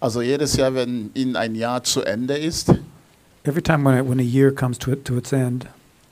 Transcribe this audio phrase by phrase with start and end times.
[0.00, 2.72] Also jedes Jahr, wenn Ihnen ein Jahr zu Ende ist,
[3.44, 5.66] every time when, it, when a year comes to, it, to its end,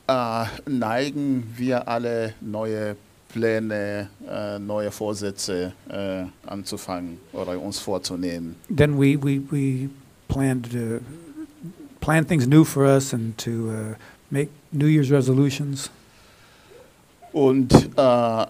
[0.08, 2.96] äh, neigen wir alle neue
[3.30, 8.56] Pläne, äh, neue Vorsätze äh, anzufangen oder uns vorzunehmen.
[8.74, 9.88] then we, we, we
[10.28, 11.00] plan to
[12.00, 13.94] plan things new for us and to uh,
[14.30, 15.90] make New Year's resolutions.
[17.32, 18.46] Und äh,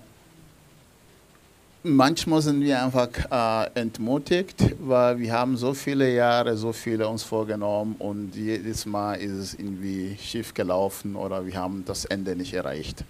[1.82, 7.22] manchmal sind wir einfach äh, entmutigt, weil wir haben so viele Jahre, so viele uns
[7.22, 12.54] vorgenommen und jedes Mal ist es irgendwie schief gelaufen oder wir haben das Ende nicht
[12.54, 13.04] erreicht.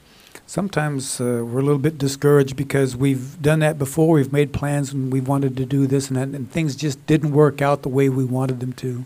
[0.47, 4.19] Sometimes uh, we're a little bit discouraged because we've done that before.
[4.19, 7.33] We've made plans and we wanted to do this and that, and things just didn't
[7.33, 9.05] work out the way we wanted them to.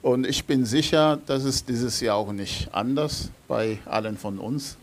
[0.00, 4.78] Und ich bin sicher, das ist dieses Jahr auch nicht anders bei allen von uns.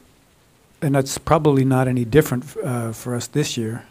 [0.85, 3.81] And that's probably not any different uh, for us this year.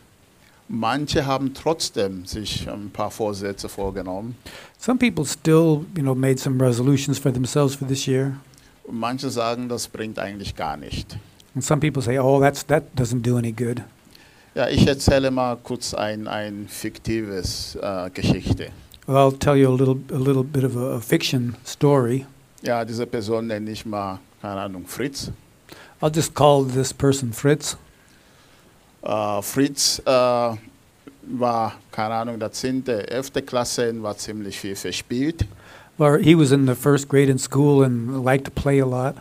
[0.69, 4.36] Manche haben trotzdem sich ein paar Vorsätze vorgenommen.
[4.78, 8.36] Some people still, you know, made some resolutions for themselves for this year.
[8.89, 11.19] Manche sagen, das bringt eigentlich gar nicht.
[11.56, 13.83] And some people say, "Oh, that's that doesn't do any good."
[14.55, 18.69] Ja, ich erzähle mal kurz ein, ein fiktives äh, Geschichte.
[19.08, 22.25] Well, I'll tell you a little a little bit of a, a fiction story.
[22.62, 25.33] Ja, diese Person nenne ich mal, keine Ahnung, Fritz.
[26.00, 27.77] I'll just call this person Fritz.
[29.03, 33.33] Äh, Fritz äh, war, keine Ahnung, der 10., 11.
[33.47, 35.47] Klasse und war ziemlich viel verspielt.
[35.97, 39.14] Well, he was in the first grade in school and liked to play a lot.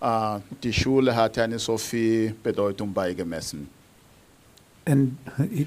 [0.00, 3.68] Äh, die Schule hat ja nicht so viel Bedeutung beigemessen.
[4.84, 5.66] And he,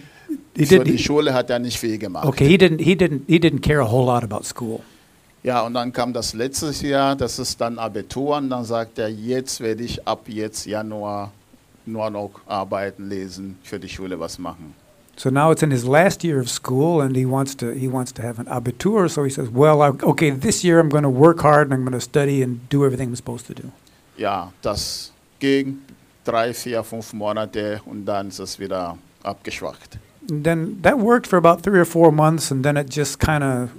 [0.56, 0.88] he Für did.
[0.88, 2.26] die Schule hat er nicht viel gemacht.
[2.26, 2.82] okay, he didn't.
[2.82, 3.22] He didn't.
[3.28, 4.82] He didn't care a whole lot about school.
[5.46, 9.10] Ja, und dann kam das letzte Jahr, das ist dann Abitur, und dann sagt er,
[9.10, 11.32] jetzt werde ich ab jetzt Januar
[11.86, 14.74] nur noch arbeiten, lesen, für die Schule was machen.
[15.18, 17.72] So now it's in his last year of school, and he wants to.
[17.72, 19.08] He wants to have an abitur.
[19.08, 21.86] So he says, "Well, I, okay, this year I'm going to work hard and I'm
[21.86, 23.70] going to study and do everything I'm supposed to do."
[24.18, 25.78] Ja, das ging
[26.26, 30.00] drei, vier, fünf Monate und dann ist es wieder abgeschwacht.
[30.30, 33.44] And then that worked for about three or four months, and then it just kind
[33.44, 33.70] of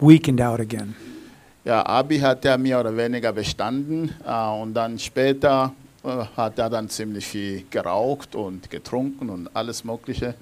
[0.00, 0.94] weakened out again.
[1.64, 5.72] Ja, Abi hat er mehr oder weniger bestanden äh, und dann später
[6.02, 10.34] äh, hat er dann ziemlich viel geraucht und getrunken und alles Mögliche.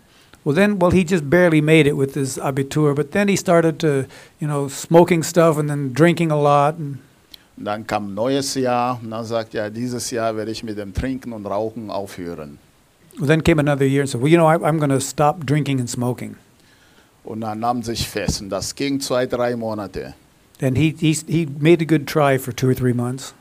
[0.44, 3.78] Well, then, well, he just barely made it with his abitur, but then he started
[3.80, 4.04] to,
[4.40, 6.78] you know, smoking stuff and then drinking a lot.
[6.78, 6.98] And
[7.58, 10.94] Und dann kam neues Jahr und dann sagt er, dieses Jahr werde ich mit dem
[10.94, 12.58] Trinken und Rauchen aufhören.
[13.18, 15.44] well, then came another year and said, well, you know, I, I'm going to stop
[15.44, 16.36] drinking and smoking.
[17.24, 20.14] Und er nahm sich fest und das ging zwei, drei Monate.
[20.60, 23.34] And he, he, he made a good try for two or three months.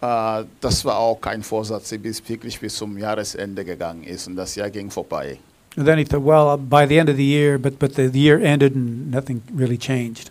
[0.00, 4.54] Äh, das war auch kein Vorsatz, bis wirklich bis zum Jahresende gegangen ist und das
[4.54, 5.38] Jahr ging vorbei.
[5.76, 8.38] And then he thought, well, by the end of the year, but, but the year
[8.38, 10.30] ended and nothing really changed.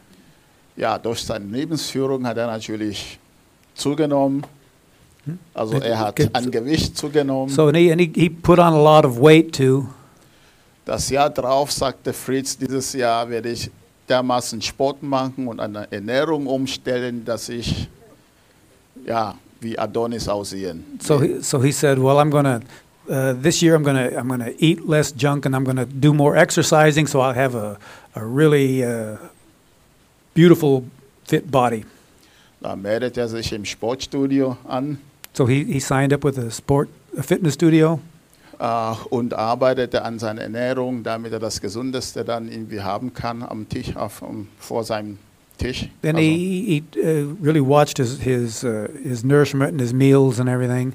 [0.77, 3.19] Ja, durch seine Lebensführung hat er natürlich
[3.73, 4.45] zugenommen.
[5.25, 5.39] Hm?
[5.53, 7.49] Also er hat an Gewicht zugenommen.
[7.49, 9.87] So, and he, and he, he put on a lot of weight too.
[10.85, 13.69] Das Jahr drauf sagte Fritz, dieses Jahr werde ich
[14.09, 17.87] dermaßen Sport machen und eine Ernährung umstellen, dass ich
[19.05, 20.83] ja wie Adonis aussehen.
[21.01, 22.61] So he, so he said, well, I'm going to,
[23.09, 25.77] uh, this year I'm going to I'm going to eat less junk and I'm going
[25.77, 27.77] to do more exercising so I'll have a,
[28.15, 29.17] a really uh,
[30.33, 30.83] beautiful,
[31.25, 31.85] fit body.
[32.61, 34.97] Da meldet er sich im Sportstudio an
[35.33, 38.01] So he, he signed up with a sport, a fitness studio.
[38.61, 43.67] Äh, und arbeitete an seiner Ernährung, damit er das Gesundeste dann irgendwie haben kann am
[43.67, 45.17] Tisch, auf, um, vor seinem
[45.57, 45.89] Tisch.
[46.01, 50.39] Then Also, he, he uh, really watched his, his, uh, his nourishment and his meals
[50.39, 50.93] and everything.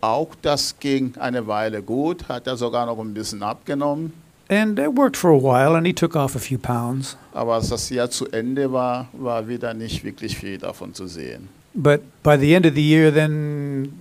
[0.00, 4.12] auch das ging eine Weile gut, hat er sogar noch ein bisschen abgenommen.
[4.48, 7.16] And it worked for a while and he took off a few pounds.
[7.32, 11.48] Aber als das Jahr zu Ende war, war wieder nicht wirklich viel davon zu sehen.
[11.74, 13.92] But by the end of the year, then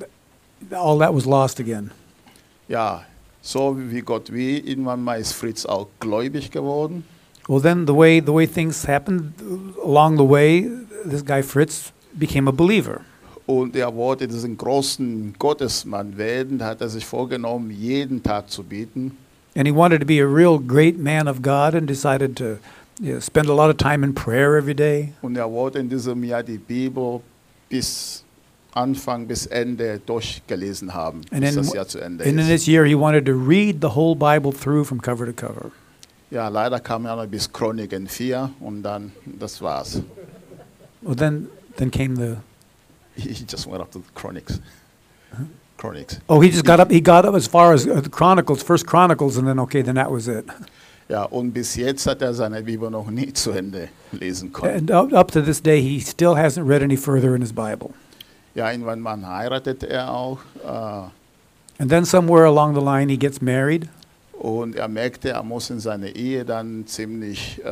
[0.72, 1.90] all that was lost again.
[2.68, 3.04] Ja,
[3.42, 7.04] so wie Gott will, irgendwann mal ist Fritz auch gläubig geworden.
[7.48, 9.34] Well, then the way the way things happened
[9.84, 10.68] along the way,
[11.08, 13.02] this guy Fritz became a believer,
[13.46, 19.12] Und er wollte diesen großen Gottesmann werden, hat er sich vorgenommen, jeden Tag zu beten.
[19.56, 22.58] and he wanted to be a real great man of God, and decided to
[23.00, 25.14] you know, spend a lot of time in prayer every day.
[25.22, 27.22] Und er wollte in diesem Jahr die Bibel
[27.70, 28.25] bis
[28.76, 32.48] Anfang bis Ende durchgelesen haben, And bis das Jahr zu Ende And in ist.
[32.48, 35.72] this year, he wanted to read the whole Bible through from cover to cover.
[36.30, 40.02] Ja, leider kam er noch bis Chroniken 4 und dann, das war's.
[41.02, 42.38] Well, then then came the
[43.16, 44.60] He just went up to the Chronics.
[45.78, 46.20] Chronics.
[46.30, 46.90] oh, he just got up.
[46.90, 49.96] He got up as far as uh, the Chronicles, First Chronicles, and then okay, then
[49.96, 50.46] that was it.
[51.08, 54.76] Ja, und bis jetzt hat er seine Bibel noch nie zu Ende lesen können.
[54.76, 57.92] And up, up to this day, he still hasn't read any further in his Bible.
[58.56, 63.42] Ja, irgendwann mal heiratet er auch äh, And then somewhere along the line, he gets
[63.42, 63.90] married.
[64.40, 67.70] und er merkte, er muss in seiner Ehe dann ziemlich äh,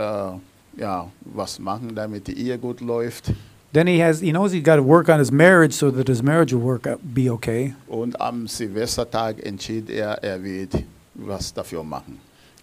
[0.77, 3.31] ja, was machen, damit die Ehe gut läuft.
[3.73, 6.21] Then he has, he knows he's got to work on his marriage so that his
[6.21, 7.73] marriage will work out, be okay.
[7.87, 10.83] Und am Silvestertag entschied er, er wird
[11.15, 12.19] was dafür machen.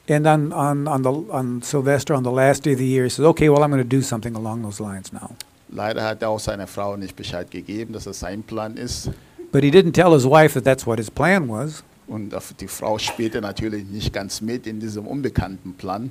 [0.09, 3.11] And on, on, on, the, on Sylvester, on the last day of the year, he
[3.11, 5.37] says, okay, well, I'm going to do something along those lines now.
[5.73, 9.11] Leider hat er auch seiner Frau nicht Bescheid gegeben, dass es sein Plan ist.
[9.53, 11.83] But he didn't tell his wife that that's what his plan was.
[12.07, 16.11] Und die Frau spielte natürlich nicht ganz mit in diesem unbekannten Plan.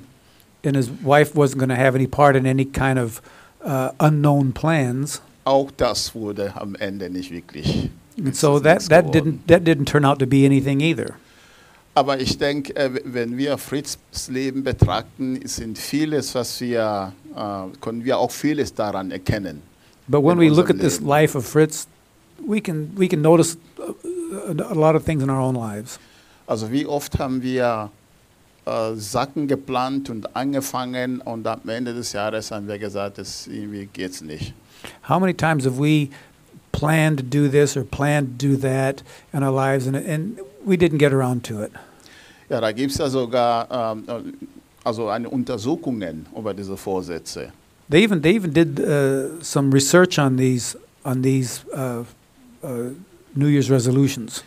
[0.64, 3.22] And his wife wasn't going to have any part in any kind of
[3.64, 5.20] uh, unknown plans.
[5.44, 7.90] Auch das wurde am Ende nicht wirklich.
[8.18, 11.16] And so that, that, didn't, that didn't turn out to be anything either.
[11.94, 13.98] Aber ich denke, äh, wenn wir Fritz
[14.28, 19.62] Leben betrachten, sind vieles, was wir, äh, können wir auch vieles daran erkennen.
[20.08, 21.86] But when we look at this life of Fritz,
[22.46, 23.92] we can, we can notice uh,
[24.50, 25.98] a, a lot of things in our own lives.
[26.46, 27.90] Also wie oft haben wir
[28.66, 33.88] äh, Sachen geplant und angefangen und am Ende des Jahres haben wir gesagt, das irgendwie
[33.92, 34.52] geht's nicht.
[35.08, 36.08] How many times have we
[36.72, 39.02] planned to do this or planned to do that
[39.32, 41.72] in our lives and, and we didn't get around to it?
[42.48, 44.32] Ja, da gibt es ja sogar ähm, äh,
[44.84, 47.52] also eine Untersuchungen über diese Vorsätze.
[47.90, 52.04] They even, they even did uh, some research on these, on these uh,
[52.62, 52.94] uh,
[53.34, 54.44] New Year's resolutions.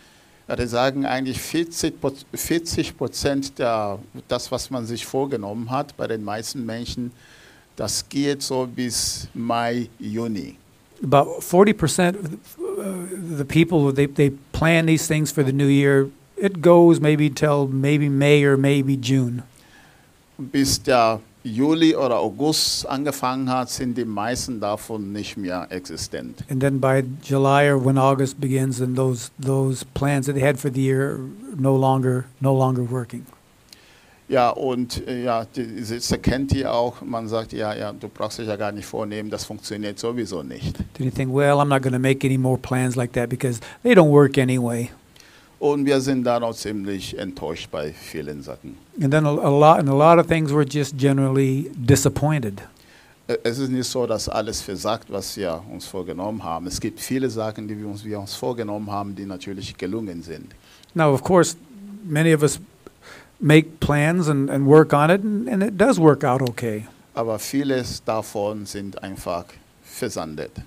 [0.48, 5.96] Ja, die sagen eigentlich 40 Proz- 40 Prozent der das, was man sich vorgenommen hat,
[5.96, 7.12] bei den meisten Menschen,
[7.76, 10.56] das geht so bis Mai, Juni.
[11.02, 12.30] About 40% of
[12.84, 16.10] the, people, they, they plan these things for the new year.
[16.36, 19.42] It goes maybe till maybe May or maybe June.
[20.38, 26.42] Bis der Juli oder August angefangen hat, sind die meisten davon nicht mehr existent.
[26.48, 30.58] And then by July or when August begins, then those, those plans that they had
[30.58, 31.20] for the year are
[31.56, 33.26] no longer, no longer working.
[34.28, 37.02] Ja, und äh, ja, die Sitze kennt ihr auch.
[37.02, 40.76] Man sagt, ja, ja, du brauchst dich ja gar nicht vornehmen, das funktioniert sowieso nicht.
[40.94, 43.60] Then you think, well, I'm not going to make any more plans like that because
[43.82, 44.90] they don't work anyway.
[45.58, 48.76] Und wir sind da noch ziemlich enttäuscht bei vielen Sachen.
[49.00, 52.62] And then a, a lot, and a lot of things we're just generally disappointed.
[53.28, 56.66] Äh, Es ist nicht so, dass alles versagt, was wir uns vorgenommen haben.
[56.66, 60.46] Es gibt viele Sachen, die wir uns, wir uns vorgenommen haben, die natürlich gelungen sind.
[60.94, 61.56] Now, of course,
[62.04, 62.58] many of us
[63.44, 66.86] make plans and, and work on it, and, and it does work out okay.
[67.14, 69.44] Aber vieles davon sind einfach
[69.84, 70.62] versandet.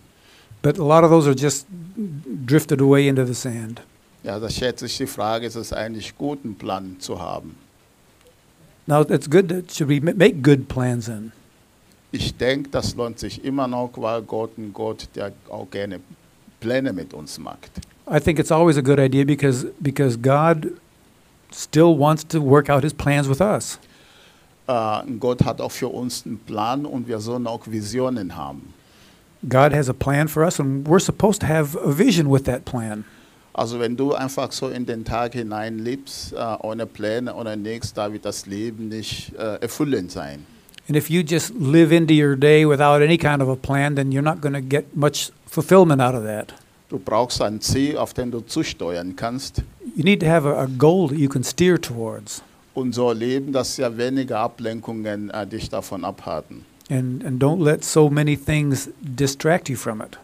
[0.62, 1.65] But a lot of those are just
[2.45, 3.81] drifted away into the sand.
[4.24, 7.56] Ja, da stellt sich die Frage, ist es eigentlich gut, einen Plan zu haben?
[8.85, 9.50] Now, it's good.
[9.50, 11.31] To, should we ma- make good plans then?
[12.12, 16.00] Ich denke, das lohnt sich immer noch, weil Gott ein Gott, der auch gerne
[16.59, 17.71] Pläne mit uns macht.
[18.09, 20.71] I think it's always a good idea because because God
[21.51, 23.79] still wants to work out His plans with us.
[24.67, 28.73] Äh, Gott hat auch für uns einen Plan und wir sollen auch Visionen haben.
[29.47, 32.65] God has a plan for us, and we're supposed to have a vision with that
[32.65, 33.05] plan.
[33.53, 37.94] Also wenn du einfach so in den Tag hinein lebst, äh, ohne Pläne oder nichts,
[37.94, 40.45] da wird das Leben nicht äh, erfüllend sein.
[40.87, 44.11] And if you just live into your day without any kind of a plan, then
[44.11, 46.54] you're not going to get much fulfillment out of that.
[46.89, 49.63] Du brauchst ein Ziel, auf den du zusteuern kannst
[49.95, 52.41] You need to have a, a goal that you can steer towards,
[52.91, 56.65] so leben, dass ja weniger Ablenkungen äh, dich davon abhalten.
[56.89, 60.17] and and don't let so many things distract you from it.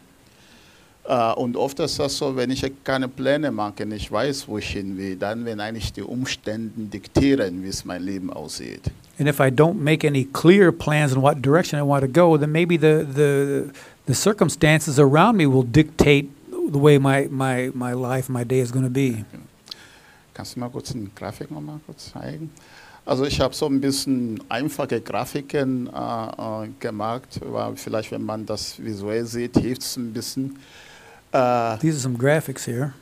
[1.06, 4.70] Äh, und oft ist das so, wenn ich keine Pläne mache, nicht weiß, wo ich
[4.70, 8.90] hin will, dann wenn eigentlich die Umstände diktieren, wie es mein Leben aussieht.
[9.20, 12.38] And if I don't make any clear plans in what direction I want to go,
[12.38, 13.72] then maybe the the
[14.06, 18.72] the circumstances around me will dictate the way my my my life, my day is
[18.72, 19.26] going to be.
[20.34, 22.50] Kannst du mal kurz eine Grafik noch mal kurz zeigen?
[23.06, 28.46] Also ich habe so ein bisschen einfache Grafiken äh, äh, gemacht, weil vielleicht, wenn man
[28.46, 30.58] das visuell sieht, hilft es ein bisschen.
[31.32, 32.94] Äh, These are some graphics here.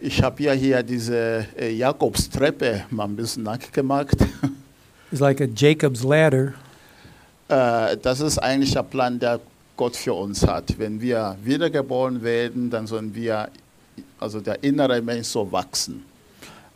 [0.00, 4.16] ich habe ja hier diese äh, Jakobstreppe mal ein bisschen nachgemacht.
[5.10, 6.54] It's like a Jacob's ladder.
[7.48, 9.40] Äh, das ist eigentlich der Plan, der
[9.76, 10.78] Gott für uns hat.
[10.78, 13.48] Wenn wir wiedergeboren werden, dann sollen wir,
[14.20, 16.04] also der innere Mensch so wachsen.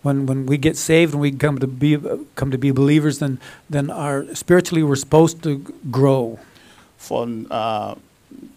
[0.03, 1.99] When when we get saved and we come to be
[2.35, 3.39] come to be believers, then
[3.69, 6.39] then our spiritually we're supposed to grow.
[6.99, 7.95] Von äh,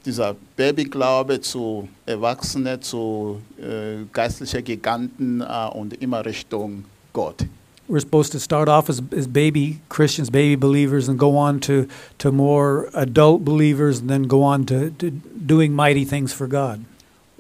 [0.06, 7.46] dieser Babyglaube zu Erwachsene, zu äh, geistlicher Giganten äh, und immer Richtung Gott.
[7.88, 11.88] we're supposed to start off as, as baby Christians, baby believers, and go on to,
[12.20, 16.86] to more adult believers, and then go on to, to doing mighty things for God.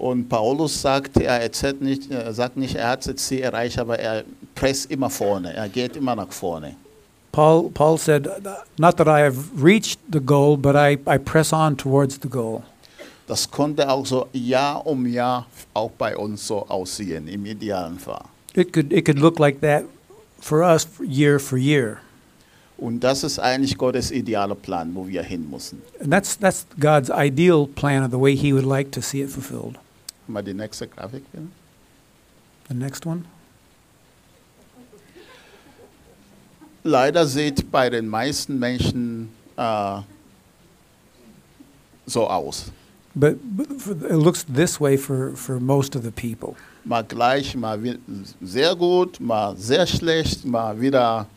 [0.03, 4.25] Und Paulus sagt, er nicht, er sagt nicht, er hat das Ziel erreicht, aber er
[4.53, 6.75] presst immer vorne, er geht immer nach vorne.
[7.31, 8.27] Paul, Paul said,
[8.77, 12.63] Not that I have reached the goal, but I, I press on towards the goal.
[13.27, 18.25] Das konnte auch so Jahr um Jahr auch bei uns so aussehen, im idealen Fall.
[18.55, 19.85] It could, it could look like that
[20.41, 21.99] for us year for year.
[22.77, 25.81] Und das ist eigentlich Gottes idealer Plan, wo wir hin müssen.
[26.01, 29.29] And that's, that's God's ideal plan of the way He would like to see it
[29.29, 29.77] fulfilled.
[30.27, 31.47] Mal die nächste Grafik bitte.
[32.69, 33.25] The next one.
[36.83, 40.01] Leider sieht bei den meisten Menschen äh,
[42.05, 42.71] so aus.
[43.15, 43.67] But, but
[44.09, 46.55] it looks this way for, for most of the people.
[46.83, 47.79] Mal gleich, mal
[48.41, 51.27] sehr gut, mal sehr schlecht, mal wieder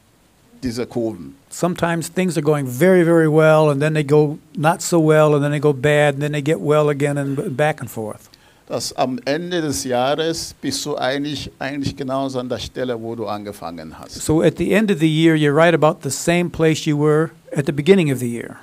[0.63, 1.37] diese Kurven.
[1.51, 5.45] Sometimes things are going very, very well, and then they go not so well, and
[5.45, 8.31] then they go bad, and then they get well again, and back and forth.
[8.69, 13.27] Dass am Ende des Jahres bist du eigentlich, eigentlich genauso an der Stelle, wo du
[13.27, 14.21] angefangen hast.
[14.23, 17.31] So at the end of the year, you're right about the same place you were
[17.57, 18.57] at the beginning of the year.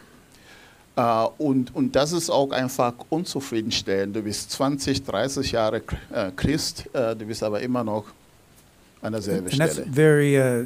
[0.96, 4.16] Äh, und, und das ist auch einfach unzufriedenstellend.
[4.16, 5.82] Du bist 20, 30 Jahre
[6.12, 8.06] äh, Christ, äh, du bist aber immer noch
[9.02, 9.88] an derselben And that's Stelle.
[9.90, 10.66] very, uh,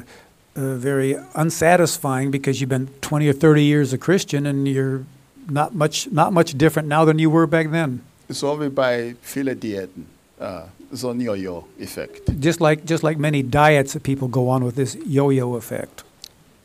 [0.56, 5.04] uh, very unsatisfying because you've been 20 or 30 years a Christian, and you're
[5.48, 8.02] not much, not much different now than you were back then.
[8.28, 10.06] So wie bei vielen Diäten,
[10.38, 10.60] äh,
[10.92, 12.30] so ein Jojo-Effekt.
[12.40, 16.04] Just like, just like many diets that people go on with this yo-yo effect.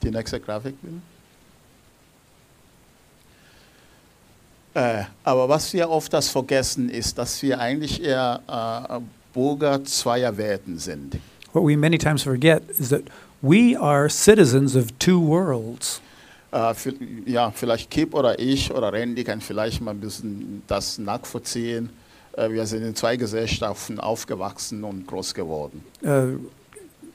[0.01, 1.01] Die nächste Grafik bitte.
[4.75, 8.99] Äh, aber was wir oft das vergessen ist, dass wir eigentlich eher äh,
[9.33, 11.19] Bürger zweier Welten sind.
[11.53, 13.03] What we many times forget is that
[13.41, 16.01] we are citizens of two worlds.
[16.53, 16.73] Äh,
[17.25, 21.89] ja, vielleicht Kip oder ich oder Randy kann vielleicht mal ein bisschen das nachvollziehen.
[22.37, 25.83] Äh, wir sind in zwei Gesellschaften aufgewachsen und groß geworden.
[26.03, 26.37] Uh,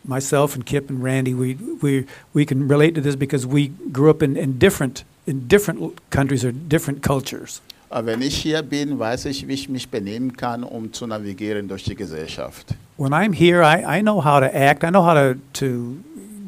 [0.02, 4.10] myself and Kip and Randy, we, we, we can relate to this because we grew
[4.10, 7.60] up in, in different in different countries or different cultures.
[7.90, 11.68] Aber wenn ich hier bin, weiß ich, wie ich mich benehmen kann, um zu navigieren
[11.68, 12.74] durch die Gesellschaft.
[12.96, 14.82] When I'm here, I, I know how to act.
[14.82, 15.96] I know how to, to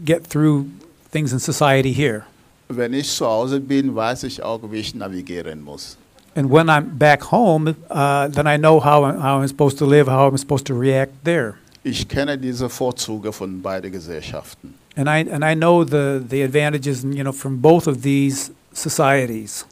[0.05, 0.67] get through
[1.13, 2.25] things in society here.
[2.73, 5.97] Wenn ich zu Hause bin, weiß ich auch, wie ich navigieren muss.
[6.37, 9.87] And when I'm back home, uh, then I know how, I- how I'm supposed to
[9.87, 11.55] live, how I'm supposed to react there.
[11.83, 14.75] Ich kenne diese Vorzüge von beiden Gesellschaften.
[14.97, 19.67] And I, and I know the, the advantages you know, from both of these societies.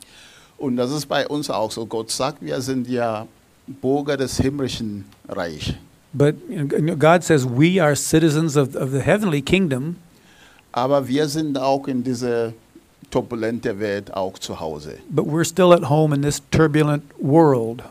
[0.57, 1.87] Und das ist bei uns auch so.
[1.87, 3.27] Gott sagt, wir sind ja
[3.81, 5.75] Bürger des himmlischen Reichs.
[6.13, 6.35] But
[6.99, 9.95] God says we are citizens of, of the heavenly kingdom,
[10.73, 12.53] Aber wir sind auch in dieser
[13.11, 14.99] turbulenten Welt auch zu Hause.
[15.11, 17.83] but we're still at home in this turbulent world.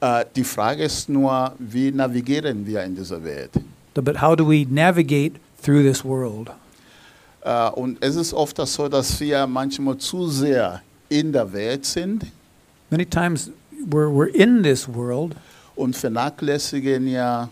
[0.00, 3.50] Äh, die Frage ist nur, wie navigieren wir in dieser Welt?
[3.94, 6.50] But how do we navigate through this world?
[7.42, 12.26] Äh, und es ist oft so, dass wir manchmal zu sehr in der Welt sind
[12.90, 13.50] Many times
[13.90, 15.34] we're, we're in this world,
[15.74, 17.48] und vernachlässigen ja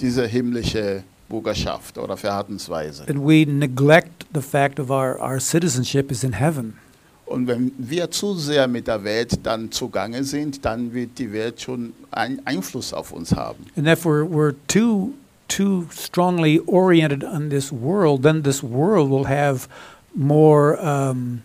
[0.00, 3.04] diese himmlische Bürgerschaft oder Verhaltensweise.
[3.08, 6.74] and we neglect the fact of our, our citizenship is in heaven.
[7.26, 11.60] Und wenn wir zu sehr mit der Welt dann zugange sind, dann wird die Welt
[11.60, 13.66] schon einen Einfluss auf uns haben.
[13.76, 15.14] And if we're, we're too,
[15.48, 19.66] too strongly oriented on this world, then this world will have
[20.14, 21.42] more um,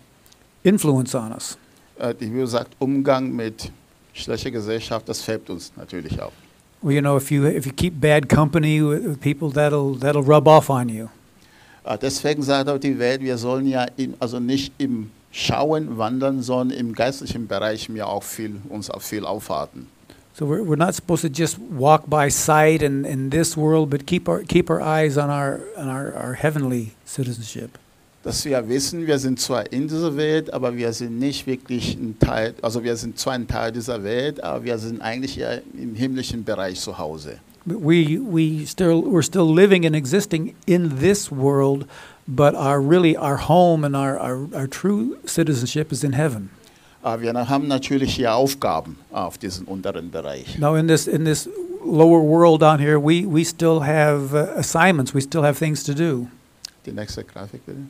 [0.63, 1.57] influence on us.
[1.97, 3.71] Äh, Die Bibel sagt, Umgang mit
[4.13, 6.33] schlechter Gesellschaft, das färbt uns natürlich auf.
[6.83, 10.23] Well, you know, if you, if you keep bad company with, with people, that'll, that'll
[10.23, 11.09] rub off on you.
[11.83, 16.41] Äh, Deswegen sagt auch die Welt, wir sollen ja in, also nicht im Schauen wandern,
[16.41, 19.87] sondern im geistlichen Bereich mir auch viel, uns auch viel aufhalten.
[20.33, 24.05] So we're, we're not supposed to just walk by sight in, in this world, but
[24.05, 27.77] keep our, keep our eyes on our, on our, our heavenly citizenship.
[28.23, 32.17] Dass wir wissen, wir sind zwar in dieser Welt, aber wir sind nicht wirklich ein
[32.19, 35.95] Teil, also wir sind zwar ein Teil dieser Welt, aber wir sind eigentlich ja im
[35.95, 37.39] himmlischen Bereich zu Hause.
[37.65, 41.85] But we, we still, we're still living and existing in this world,
[42.27, 46.49] but our really our home and our, our, our true citizenship is in heaven.
[47.03, 50.59] Aber wir haben natürlich hier Aufgaben auf diesem unteren Bereich.
[50.59, 51.47] Now in this in this
[51.83, 55.13] lower world down here, we, we still have uh, assignments.
[55.13, 56.27] We still have things to do.
[56.85, 57.87] Die nächste Grafik bitte.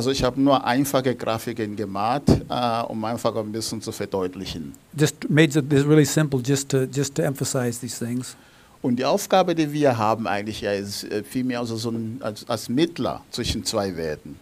[0.00, 4.72] Also ich habe nur einfache Grafiken gemalt, äh, um einfach ein bisschen zu verdeutlichen.
[4.98, 8.34] Just made it this really simple, just to just to emphasize these things.
[8.80, 12.48] Und die Aufgabe, die wir haben eigentlich, ja, ist äh, vielmehr also so ein, als,
[12.48, 14.36] als Mittler zwischen zwei Welten.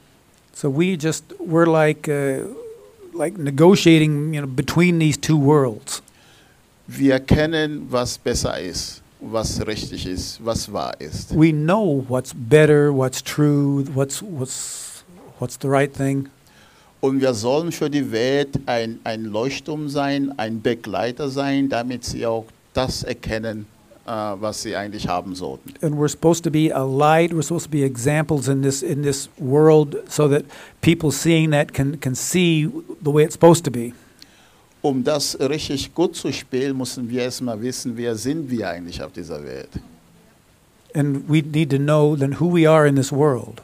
[0.55, 2.47] So we just we're like uh,
[3.13, 6.05] like negotiating, you know, between these two worlds.
[6.87, 11.37] Wir erkennen, was besser ist, was richtig ist, was wahr ist.
[11.37, 14.88] We know what's better, what's true, what's what's
[15.39, 16.29] what's the right thing.
[17.01, 22.27] Und wir sollen für die Welt ein, ein Leuchtturm sein, ein Begleiter sein, damit sie
[22.27, 23.67] auch das erkennen,
[24.05, 25.75] äh, was sie eigentlich haben sollten.
[25.81, 27.33] And we're supposed to be a light.
[27.33, 30.45] We're supposed to be examples in this in this world, so that
[30.81, 32.69] people seeing that can can see
[33.03, 33.93] the way it's supposed to be.
[34.83, 39.13] Um das richtig gut zu spielen, müssen wir erstmal wissen, wer sind wir eigentlich auf
[39.13, 39.71] dieser Welt.
[40.95, 43.61] And we need to know then who we are in this world.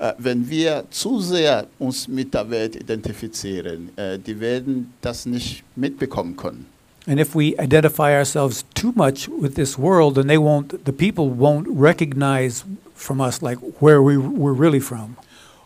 [0.00, 5.62] Äh, wenn wir zu sehr uns mit der Welt identifizieren, äh, die werden das nicht
[5.76, 6.64] mitbekommen können.
[7.06, 10.72] And if we identify ourselves too much with this world, then they won't.
[10.86, 12.64] The people won't recognize
[12.94, 15.16] from us like where we we're really from.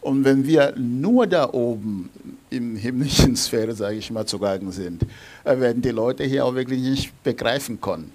[0.01, 2.11] Und wenn wir nur da oben
[2.51, 5.03] im himmlischen Sphäre, sage ich mal, zugange sind,
[5.45, 8.11] äh, werden die Leute hier auch wirklich nicht begreifen können.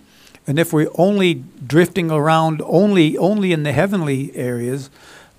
[0.47, 4.89] And if we're only drifting around only only in the heavenly areas,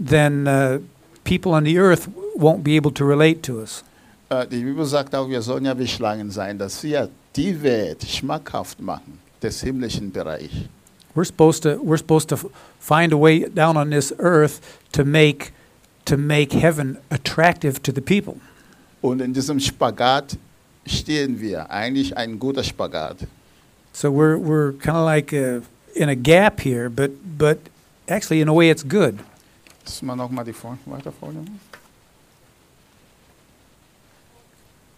[0.01, 0.79] then uh,
[1.25, 3.85] people on the earth won't be able to relate to us.
[4.31, 8.05] Äh, Die Bibel sagt auch, wir sollen ja wie Schlangen sein, dass wir die Welt
[8.05, 10.69] schmackhaft machen, des himmlischen Bereich.
[11.15, 12.37] We're supposed to we're supposed to
[12.79, 14.61] find a way down on this earth
[14.93, 15.53] to make
[16.05, 18.37] to make heaven attractive to the people.
[19.03, 20.37] Und in diesem Spagat
[20.87, 23.27] stehen wir, eigentlich ein guter Spagat.
[23.93, 25.63] So we're we're kind of like uh,
[25.95, 27.59] in a gap here, but but
[28.09, 29.19] actually in a way it's good.
[29.85, 31.45] Lass mal nochmal die Vor weiter vorne.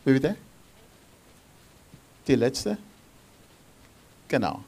[0.04, 0.36] Wie bitte?
[2.26, 2.78] Die letzte?
[4.28, 4.62] Genau.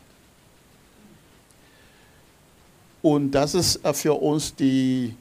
[3.02, 5.14] Und das ist äh, für uns die,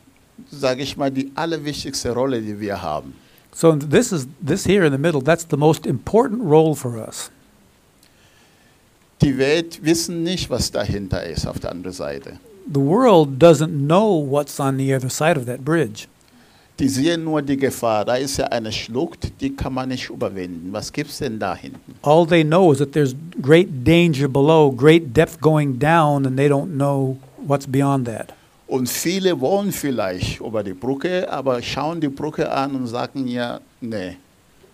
[0.50, 3.14] sage ich mal, die allerwichtigste Rolle, die wir haben.
[3.54, 5.22] So this is this here in the middle.
[5.22, 7.30] That's the most important role for us.
[9.22, 12.40] Die Welt wissen nicht, was dahinter ist auf der anderen Seite.
[12.72, 16.08] The world doesn't know what's on the other side of that bridge.
[16.80, 18.04] Die sehen nur die Gefahr.
[18.04, 20.70] Da ist ja eine Schlucht, die kann man nicht überwinden.
[20.72, 21.94] Was gibt's denn da hinten?
[22.02, 26.48] All they know is that there's great danger below, great depth going down, and they
[26.48, 28.34] don't know what's beyond that.
[28.68, 33.60] Und viele wollen vielleicht über die Brücke, aber schauen die Brücke an und sagen ja,
[33.82, 34.18] nee,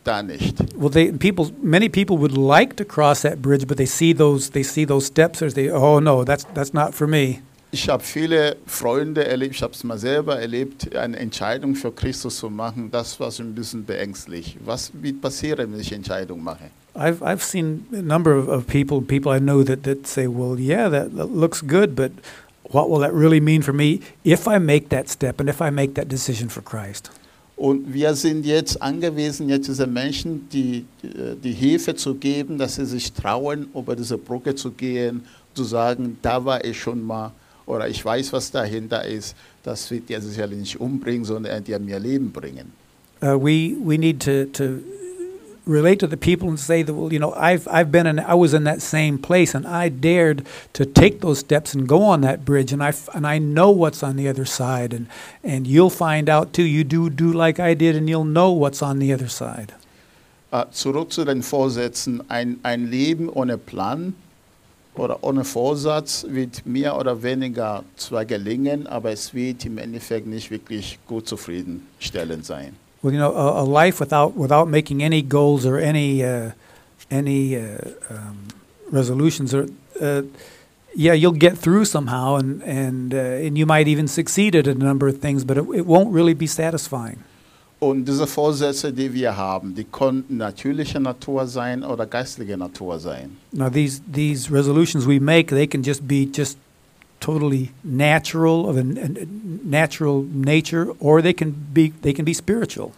[0.06, 0.56] da nicht.
[0.78, 4.52] Well, they people, many people would like to cross that bridge, but they see those
[4.52, 7.41] they see those steps, or they oh no, that's that's not for me.
[7.71, 12.38] Ich habe viele Freunde erlebt, ich habe es mal selber erlebt, eine Entscheidung für Christus
[12.38, 14.58] zu machen, das war so ein bisschen beängstlich.
[14.65, 16.71] Was wird passieren, wenn ich Entscheidung mache?
[16.95, 20.60] I've I've seen a number of, of people people I know that that say, well,
[20.60, 22.12] yeah, that, that looks good, but
[22.63, 25.69] what will that really mean for me if I make that step and if I
[25.69, 27.12] make that decision for Christ?
[27.55, 32.75] Und wir sind jetzt angewiesen, jetzt diese Menschen die, äh, die Hilfe zu geben, dass
[32.75, 35.21] sie sich trauen, über diese Brücke zu gehen,
[35.53, 37.34] zu sagen, da war ich schon mal
[37.69, 39.36] oder ich weiß, was dahinter ist.
[39.63, 42.73] Das wird dir sicherlich nicht umbringen, sondern er dir mir Leben bringen.
[43.21, 44.79] Uh, we we need to to
[45.67, 48.34] relate to the people and say that well, you know, I've I've been in I
[48.34, 52.21] was in that same place and I dared to take those steps and go on
[52.21, 55.08] that bridge and I and I know what's on the other side and
[55.43, 56.63] and you'll find out too.
[56.63, 59.73] You do do like I did and you'll know what's on the other side.
[60.51, 62.23] Äh, zurück zu den Vorsätzen.
[62.29, 64.13] Ein, ein Leben ohne Plan
[64.99, 70.51] oder ohne Vorsatz wird mehr oder weniger zwar gelingen, aber es wird im Endeffekt nicht
[70.51, 72.75] wirklich gut zufriedenstellend sein.
[73.01, 76.51] Well, you know, a, a life without without making any goals or any uh,
[77.09, 77.77] any uh,
[78.09, 78.39] um,
[78.91, 79.67] resolutions or
[80.01, 80.23] uh,
[80.95, 84.73] yeah, you'll get through somehow, and and uh, and you might even succeed at a
[84.73, 87.23] number of things, but it, it won't really be satisfying.
[87.79, 93.37] Und diese Vorsätze, die wir haben, die konnten natürlicher Natur sein oder geistlicher Natur sein.
[93.53, 96.57] Now these these resolutions we make, they can just be just
[97.21, 99.25] totally natural of a, a
[99.63, 102.91] natural nature, or they can be they can be spiritual.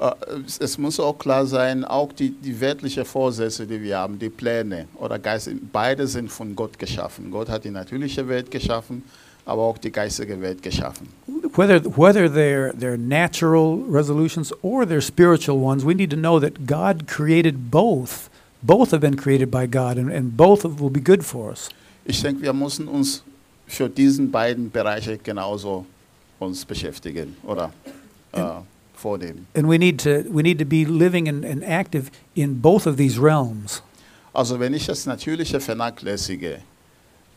[0.00, 0.12] Äh,
[0.46, 4.30] es- Es muss auch klar sein, auch die, die weltlichen Vorsätze, die wir haben, die
[4.30, 7.30] Pläne oder Geist, beide sind von Gott geschaffen.
[7.30, 9.02] Gott hat die natürliche Welt geschaffen,
[9.44, 11.08] aber auch die geistige Welt geschaffen.
[11.54, 16.66] whether whether they're they're natural resolutions or they're spiritual ones, we need to know that
[16.66, 18.30] God created both.
[18.62, 21.68] Both have been created by God, and, and both will be good for us.
[22.06, 23.22] Ich denke, wir müssen uns
[23.66, 25.84] für diesen beiden Bereiche genauso
[26.38, 27.72] uns beschäftigen oder
[28.32, 28.40] äh,
[28.94, 29.46] vornehmen.
[29.54, 32.96] And we need to we need to be living and, and active in both of
[32.96, 33.82] these realms.
[34.32, 36.60] Also wenn ich das Natürliche vernachlässige,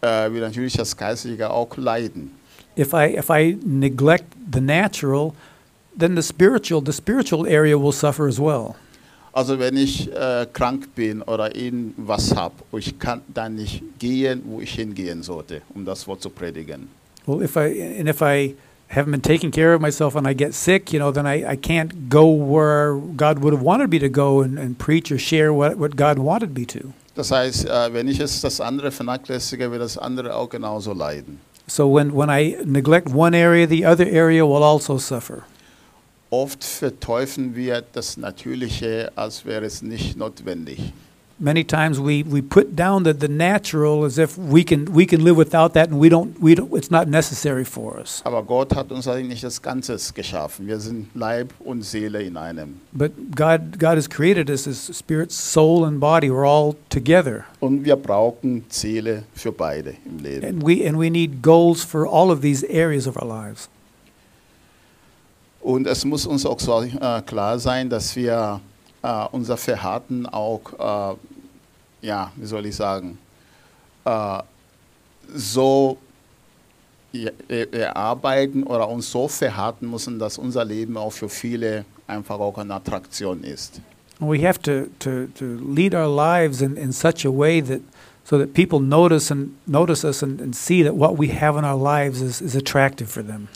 [0.02, 0.96] wird natürlich das
[1.42, 2.32] auch leiden.
[2.78, 5.34] If I if I neglect the natural,
[5.98, 8.76] then the spiritual the spiritual area will suffer as well.
[9.32, 14.62] Also wenn ich äh, krank bin oder irgendwas habe, ich kann dann nicht gehen, wo
[14.62, 16.88] ich hingehen sollte, um das Wort zu predigen.
[17.26, 18.56] Well, if I and if I
[18.88, 21.56] haven't been taking care of myself and I get sick, you know, then I, I
[21.58, 25.52] can't go where God would have wanted me to go and, and preach or share
[25.52, 26.94] what, what God wanted me to.
[27.16, 31.40] Das heißt, äh, wenn ich jetzt das andere vernachlässige, wird das andere auch genauso leiden.
[31.68, 35.44] So when, when I neglect one area, the other area will also suffer.
[36.30, 40.92] Oft verteufeln wir das Natürliche, als wäre es nicht notwendig.
[41.38, 45.22] Many times we, we put down the, the natural as if we can we can
[45.22, 48.22] live without that and we don't we don't it's not necessary for us.
[48.24, 50.66] Aber Gott hat uns eigentlich das Ganze geschaffen.
[50.66, 52.80] Wir sind Leib und Seele in einem.
[52.94, 56.30] But God God has created us as spirit, soul and body.
[56.30, 57.44] We're all together.
[57.60, 60.48] Und wir brauchen Ziele für beide im Leben.
[60.48, 63.68] And we and we need goals for all of these areas of our lives.
[65.60, 68.62] Und es muss uns auch so äh, klar sein, dass wir
[69.06, 73.18] äh, unser Verhalten auch, äh, ja, wie soll ich sagen,
[74.06, 74.40] äh,
[75.34, 75.98] so
[77.48, 82.58] er- erarbeiten oder uns so verhalten müssen, dass unser Leben auch für viele einfach auch
[82.58, 83.80] eine Attraktion ist.
[84.20, 87.82] And we have to, to, to lead our lives in, in such a way that
[88.24, 91.66] so that people notice and notice us and, and see that what we have in
[91.66, 93.50] our lives is, is attractive for them.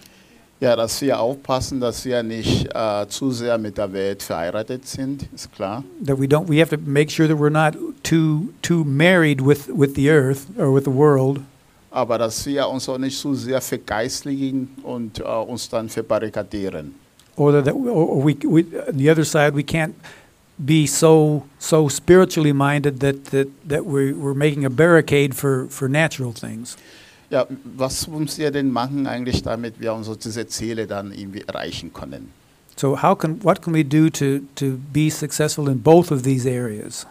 [0.61, 5.25] Ja, dass wir aufpassen, dass wir nicht äh, zu sehr mit der Welt verheiratet sind,
[5.33, 5.85] ist klar.
[6.05, 9.69] That we don't we have to make sure that we're not too too married with,
[9.73, 11.39] with the earth or with the world,
[11.91, 16.93] Aber dass wir uns auch nicht zu sehr vergeistlichen und äh, uns dann verbarrikadieren.
[17.37, 19.93] or that or, or we, we on the other side we can't
[20.57, 25.87] be so so spiritually minded that that, that we, we're making a barricade for, for
[25.87, 26.75] natural things.
[27.29, 31.93] Ja, was müssen wir denn machen eigentlich, damit wir unsere diese Ziele dann irgendwie erreichen
[31.93, 32.31] können?
[32.75, 36.49] So how can what can we do to, to be successful in both of these
[36.49, 37.05] areas?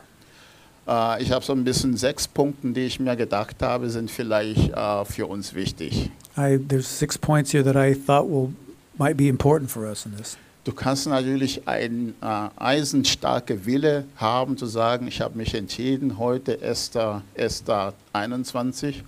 [0.88, 4.70] Äh, ich habe so ein bisschen sechs Punkte, die ich mir gedacht habe, sind vielleicht
[4.70, 6.10] äh, für uns wichtig.
[6.36, 8.54] I, there's six points here that I thought will
[8.98, 10.36] might be important for us in this.
[10.64, 16.58] Du kannst natürlich einen äh, eisenstarke Wille haben, zu sagen, ich habe mich entschieden, heute
[16.62, 16.90] 1.
[17.36, 17.64] 1.
[18.12, 19.04] 21,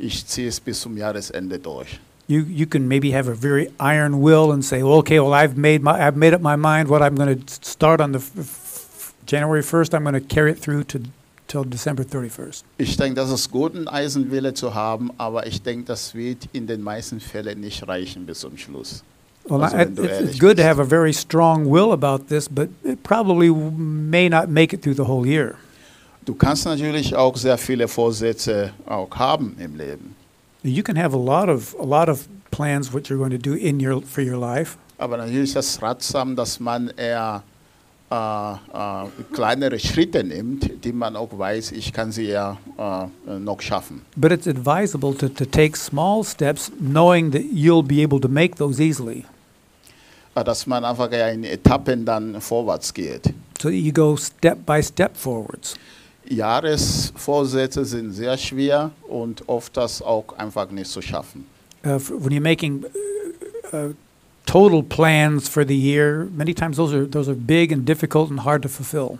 [0.00, 1.98] ich ziehe es bis zum Jahresende durch.
[2.28, 5.56] You you can maybe have a very iron will and say, well, okay, well I've
[5.56, 8.20] made my I've made up my mind what I'm going to start on the
[9.26, 9.94] January 1st.
[9.94, 11.00] I'm going to carry it through to
[11.48, 12.62] till December 31st.
[12.78, 16.68] Ich denke, das ist gut, einen Eisenwille zu haben, aber ich denke, das wird in
[16.68, 19.02] den meisten Fällen nicht reichen bis zum Schluss.
[19.48, 20.68] Well, Also I, it's, good to bist.
[20.68, 24.94] have a very strong will about this, but it probably may not make it through
[24.94, 25.56] the whole year.
[26.30, 30.14] Du kannst natürlich auch sehr viele Vorsätze auch haben im Leben.
[30.62, 33.54] You can have a lot of a lot of plans what you're going to do
[33.54, 37.42] in your for your life, Aber natürlich ist es ratsam, dass man eher
[38.12, 43.60] äh, äh, kleinere Schritte nimmt, die man auch weiß, ich kann sie ja äh, noch
[43.60, 44.02] schaffen.
[44.16, 48.54] but it's advisable to, to take small steps, knowing that you'll be able to make
[48.54, 49.24] those easily.
[50.36, 53.34] Äh, dass man einfach in Etappen dann vorwärts geht.
[53.60, 55.74] So you go step by step forwards.
[56.30, 61.46] Jahresvorsätze sind sehr schwer und oft das auch einfach nicht zu schaffen.
[61.84, 62.84] Uh, when you're making
[63.72, 63.94] uh, uh,
[64.46, 68.44] total plans for the year, many times those are those are big and difficult and
[68.44, 69.18] hard to fulfill.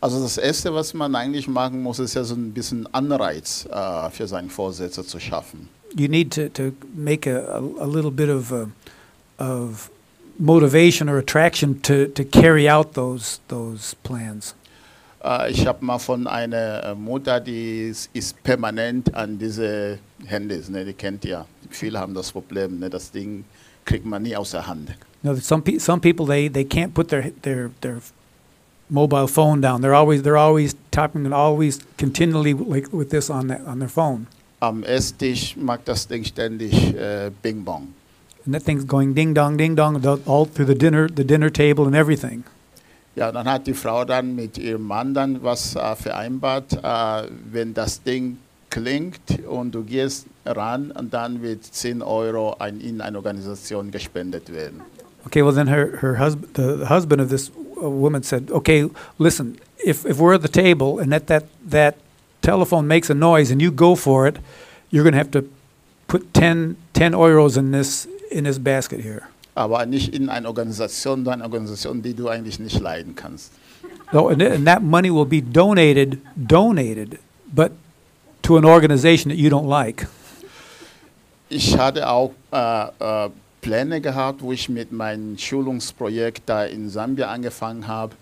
[0.00, 4.10] Also das Erste, was man eigentlich machen muss, ist ja so ein bisschen Anreiz äh,
[4.10, 5.68] für seine Vorsätze zu schaffen.
[5.94, 8.66] You need to, to make a, a, a little bit of uh,
[9.38, 9.90] of
[10.38, 14.54] motivation or attraction to, to carry out those those plans.
[15.22, 20.68] Äh, ich habe mal von einer äh, Mutter, die ist, ist permanent an diese Handys,
[20.68, 21.44] ne, die kennt ihr.
[21.70, 23.44] Viele haben das Problem, ne, das Ding
[23.84, 24.90] kriegt man nie aus der Hand.
[25.22, 28.00] Know, some pe- some people they, they can't put their their their
[28.88, 29.82] mobile phone down.
[29.82, 33.88] They're always they're always tapping and always continually like with this on that on their
[33.90, 34.26] phone.
[34.62, 37.88] Am Esstisch macht das Ding ständig äh, Bing Bong.
[38.46, 41.86] And that thing's going ding dong, ding dong, all through the dinner, the dinner table
[41.86, 42.44] and everything.
[43.16, 47.74] Ja, dann hat die Frau dann mit ihrem Mann dann was äh, vereinbart, äh, wenn
[47.74, 48.38] das Ding
[48.70, 54.80] klingt und du gehst ran und dann wird 10 Euro in eine Organisation gespendet werden.
[55.26, 58.88] Okay, well then her her husband, the, the husband of this uh, woman said, "Okay,
[59.18, 61.96] listen, if if we're at the table and that that that
[62.40, 64.38] telephone makes a noise and you go for it,
[64.90, 65.44] you're going to have to
[66.06, 71.26] put 10, 10 euros in this in this basket here." Aber nicht in eine Organisation,
[71.28, 73.52] eine Organisation, die du eigentlich nicht leiden kannst.
[74.12, 77.18] So, and, th- and that money will be donated, donated,
[77.52, 77.72] but
[78.42, 80.08] to an organization that you don't like.
[81.48, 87.28] Ich hatte auch äh, äh, Pläne gehabt, wo ich mit meinem Schulungsprojekt da in Sambia
[87.28, 88.14] angefangen habe.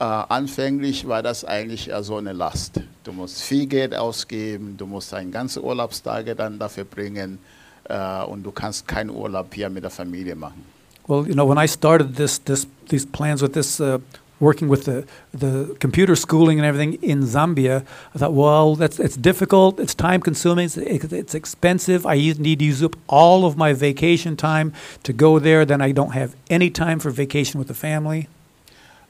[0.00, 2.80] Äh, anfänglich war das eigentlich eher so eine Last.
[3.04, 7.38] Du musst viel Geld ausgeben, du musst deine ganze Urlaubstage dann dafür bringen
[7.88, 10.64] äh, und du kannst keinen Urlaub hier mit der Familie machen.
[11.06, 13.98] Well, you know, when I started this, this, these plans with this, uh,
[14.40, 19.16] working with the, the computer schooling and everything in Zambia, I thought, well, that's it's
[19.16, 22.06] difficult, it's time consuming, it's, it's expensive.
[22.06, 25.66] I use- need to use up all of my vacation time to go there.
[25.66, 28.28] Then I don't have any time for vacation with the family.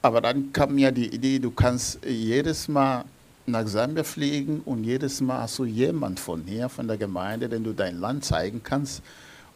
[0.03, 3.05] Aber dann kam mir die Idee, du kannst jedes Mal
[3.47, 7.65] nach Sambia fliegen und jedes Mal hast du jemand von hier, von der Gemeinde, den
[7.65, 9.03] du dein Land zeigen kannst.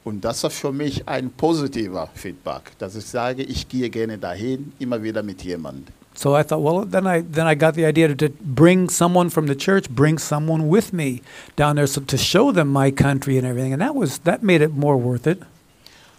[0.05, 4.73] Und das war für mich ein positiver Feedback, dass ich sage, ich gehe gerne dahin,
[4.79, 5.93] immer wieder mit jemandem.
[6.15, 9.47] So I thought, well, then I then I got the idea to bring someone from
[9.47, 11.21] the church, bring someone with me
[11.55, 14.61] down there, so to show them my country and everything, and that was that made
[14.61, 15.39] it more worth it.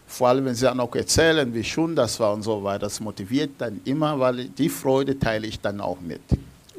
[0.08, 3.02] Vor allem, wenn sie dann auch erzählen, wie schön das war und so weiter, das
[3.02, 6.22] motiviert dann immer, weil die Freude teile ich dann auch mit.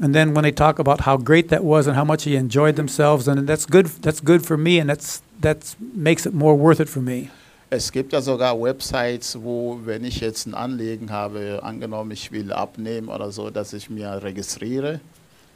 [0.00, 2.76] And then when they talk about how great that was and how much they enjoyed
[2.76, 3.86] themselves, and that's good.
[4.02, 7.30] That's good for me, and that's that's makes it more worth it for me.
[7.72, 12.52] Es gibt ja sogar Websites, wo, wenn ich jetzt ein Anliegen habe, angenommen, ich will
[12.52, 15.00] abnehmen oder so, dass ich mir registriere.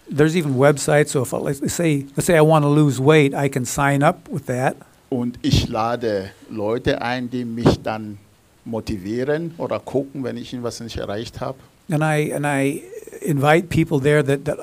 [0.09, 1.13] There's even websites.
[1.13, 4.03] So if I, let's say let's say I want to lose weight, I can sign
[4.03, 4.77] up with that,
[5.09, 8.19] Und ich lade Leute ein, die mich dann
[8.65, 11.59] motivieren oder gucken, wenn ich was nicht erreicht habe.
[11.91, 12.83] And I and I
[13.23, 14.59] invite people there that that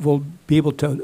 [0.00, 0.98] will be able to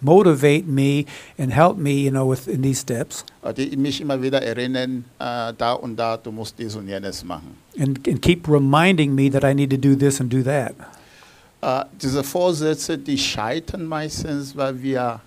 [0.00, 1.06] motivate me
[1.38, 3.24] and help me, you know, with in these steps.
[3.42, 7.24] Äh, Die mich immer wieder erinnern, äh, da und da, du musst dies und jenes
[7.24, 7.56] machen.
[7.80, 10.74] and, and keep reminding me that I need to do this and do that.
[11.60, 15.20] Äh, diese Vorsätze, die scheitern meistens, weil wir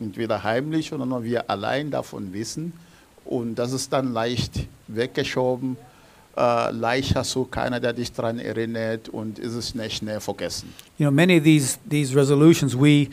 [0.00, 2.72] entweder heimlich oder nur wir allein davon wissen.
[3.26, 5.76] Und das ist dann leicht weggeschoben.
[6.36, 10.72] Äh, leicht hast du keiner, der dich daran erinnert und ist es nicht schnell vergessen.
[10.98, 13.08] You know, many of these these resolutions we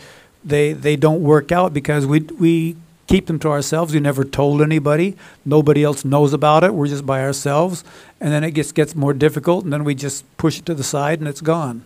[0.48, 2.76] they they don't work out because we we
[3.08, 3.94] keep them to ourselves.
[3.94, 5.16] We never told anybody.
[5.46, 6.74] Nobody else knows about it.
[6.74, 7.84] We're just by ourselves,
[8.20, 10.84] and then it gets gets more difficult, and then we just push it to the
[10.84, 11.84] side, and it's gone.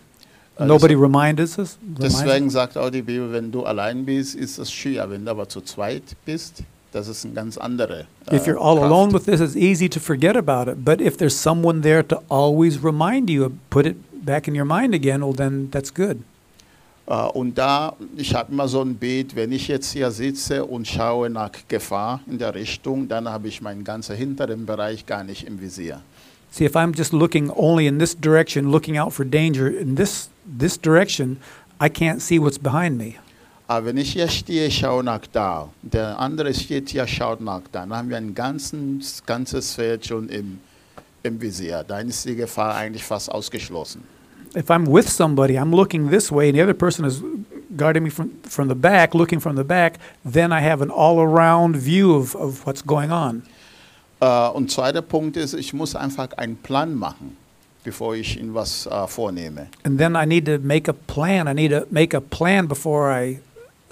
[0.57, 1.77] Äh, Nobody reminds us.
[1.81, 5.09] reminds Deswegen sagt auch die Bibel, wenn du allein bist, ist es schwer.
[5.09, 6.63] Wenn du aber zu zweit bist,
[6.95, 8.07] das ist eine ganz andere.
[8.29, 8.91] äh, If you're all Kraft.
[8.91, 10.83] alone with this, it's easy to forget about it.
[10.85, 14.93] But if there's someone there to always remind you, put it back in your mind
[14.95, 16.19] again, well, then that's good.
[17.07, 20.87] Äh, Und da, ich habe immer so ein Bild, wenn ich jetzt hier sitze und
[20.87, 25.45] schaue nach Gefahr in der Richtung, dann habe ich meinen ganzen hinteren Bereich gar nicht
[25.45, 26.01] im Visier.
[26.49, 30.29] See, if I'm just looking only in this direction, looking out for danger in this
[30.59, 31.37] this direction,
[31.81, 33.15] I can't see what's behind me.
[33.67, 37.81] Aber wenn ich hier stehe, schaue nach da, der andere steht hier, schaut nach da,
[37.81, 40.59] dann haben wir ein ganzes, ganzes Feld schon im,
[41.23, 41.83] im Visier.
[41.87, 44.03] Dann ist die Gefahr eigentlich fast ausgeschlossen.
[44.55, 47.21] If I'm with somebody, I'm looking this way, and the other person is
[47.75, 49.99] guarding me from from the back, looking from the back.
[50.23, 53.43] Then I have an all-around view of, of what's going on.
[54.21, 57.35] Äh, und zweiter Punkt ist, ich muss einfach einen Plan machen,
[57.83, 59.67] bevor ich in was äh, vornehme.
[59.83, 61.47] And then I need to make a plan.
[61.47, 63.39] I need to make a plan before I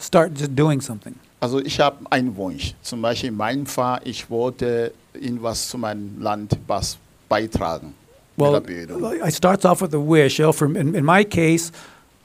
[0.03, 1.15] start just doing something.
[1.39, 2.73] Also ich habe einen Wunsch.
[2.81, 7.93] Zum Beispiel in meinem Fall, ich wollte in was zu meinem Land was beitragen.
[8.37, 9.21] Well, mit der Bildung.
[9.21, 10.39] I starts off with a wish.
[10.39, 11.71] You know, from in, in my case,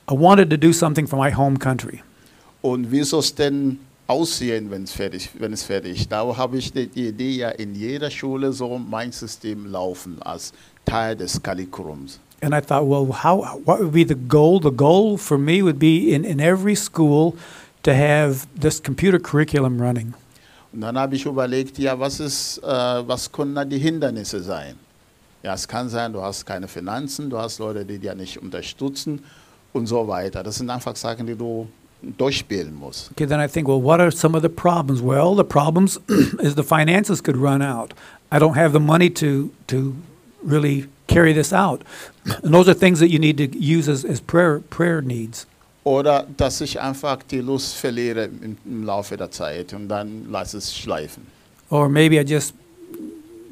[0.09, 2.03] I wanted to do something for my home country.
[2.63, 6.09] Und wie soll es denn aussehen, wenn es fertig, wenn es fertig?
[6.09, 10.53] Da habe ich die, die Idee, ja in jeder Schule so mein System laufen als
[10.85, 12.21] Teil des Curriculums.
[12.41, 14.61] And I thought, well, how what would be the goal?
[14.61, 17.35] The goal for me would be in, in every school
[17.83, 20.15] to have this computer curriculum running.
[20.73, 24.43] Und dann habe ich uh, überlegt, ja, was ist, äh, was können da die Hindernisse
[24.43, 24.77] sein?
[25.43, 29.25] Ja, es kann sein, du hast keine Finanzen, du hast Leute, die dir nicht unterstützen
[29.73, 30.43] und so weiter.
[30.43, 31.69] Das sind einfach Sachen, die du
[32.03, 33.11] durchspielen musst.
[33.13, 35.01] Okay, then I think, well, what are some of the problems?
[35.01, 35.99] Well, the problems
[36.41, 37.95] is the finances could run out.
[38.31, 39.95] I don't have the money to to
[40.43, 41.83] really carry this out.
[42.43, 45.47] And those are things that you need to use as, as prayer prayer needs.
[45.89, 50.53] Oder dass ich einfach die Lust verliere im, im Laufe der Zeit und dann lass
[50.53, 51.23] es schleifen.
[51.71, 52.53] Or maybe I just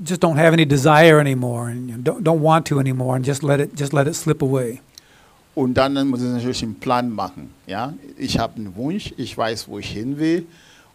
[0.05, 3.59] just don't have any desire anymore and don't don't want to anymore and just let
[3.61, 4.83] it just let it slip away.
[5.55, 7.55] Und dann muss ich natürlich einen Plan machen.
[7.66, 7.94] Ja?
[8.18, 10.44] Ich habe einen Wunsch, ich weiß, wo ich hin will.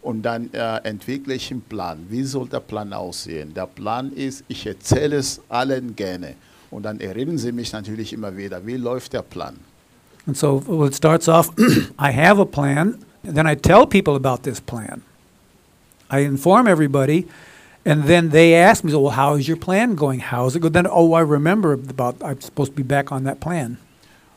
[0.00, 2.06] Und dann äh, entwickle ich einen Plan.
[2.08, 3.52] Wie soll der Plan aussehen?
[3.52, 6.34] Der Plan ist, ich erzähle es allen gerne.
[6.70, 9.56] Und dann erinnern sie mich natürlich immer wieder, wie läuft der Plan?
[10.26, 11.50] And so well, it starts off
[11.98, 15.02] I have a plan Then I tell people about this plan.
[16.10, 17.26] I inform everybody,
[17.84, 20.20] and then they ask me, so, well, how is your plan going?
[20.20, 20.72] How is it going?
[20.72, 23.78] Then, oh, I remember about I'm supposed to be back on that plan.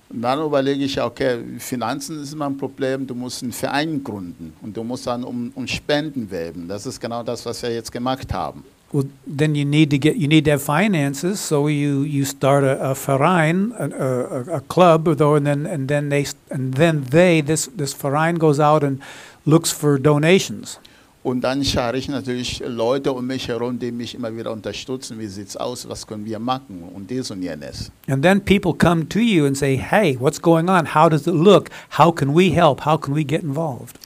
[0.07, 4.53] Und dann überlege ich, okay, Finanzen ist immer ein Problem, du musst einen Verein gründen
[4.61, 6.67] und du musst dann um, um Spenden werben.
[6.67, 8.63] Das ist genau das, was wir jetzt gemacht haben.
[8.91, 12.63] Well, then you need to get you need to have finances, so you you start
[12.63, 17.03] a, a Verein, a, a, a club, though, and then and then they and then
[17.09, 19.01] they this this Verein goes out and
[19.45, 20.79] looks for donations.
[21.23, 25.17] Und dann schare ich natürlich Leute um mich herum, die mich immer wieder unterstützen.
[25.17, 25.89] Wie sieht's aus?
[25.89, 26.83] Was können wir machen?
[26.93, 27.91] Und dies und jenes.
[28.07, 30.93] And then people come to you and say, "Hey, what's going on?
[30.93, 31.71] How does it look?
[31.97, 32.85] How can we help?
[32.85, 33.97] How can we get involved?"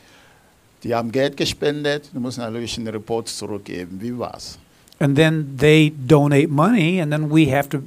[0.83, 3.99] Die haben Geld gespendet, du musst natürlich einen Report zurückgeben.
[4.01, 4.57] Wie war's?
[4.99, 7.83] And then they donate money, and then we have to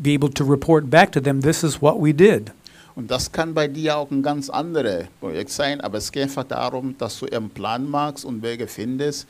[0.00, 2.52] be able to report back to them, "This is what we did."
[2.96, 6.44] Und das kann bei dir auch ein ganz anderes Projekt sein, aber es geht einfach
[6.44, 9.26] darum, dass du einen Plan machst und Wege findest,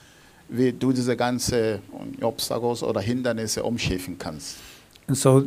[0.49, 1.79] wie du diese ganzen
[2.21, 4.59] Obstacles oder Hindernisse umschiffen kannst.
[5.07, 5.43] And so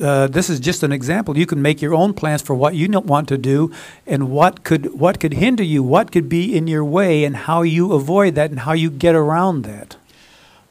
[0.00, 1.36] uh, this is just an example.
[1.36, 3.70] You can make your own plans for what you want to do
[4.06, 7.62] and what could what could hinder you, what could be in your way and how
[7.62, 9.96] you avoid that and how you get around that.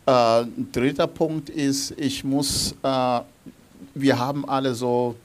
[0.05, 3.19] Äh, ein dritter Punkt ist, ich muss, äh,
[3.95, 5.15] wir haben alle so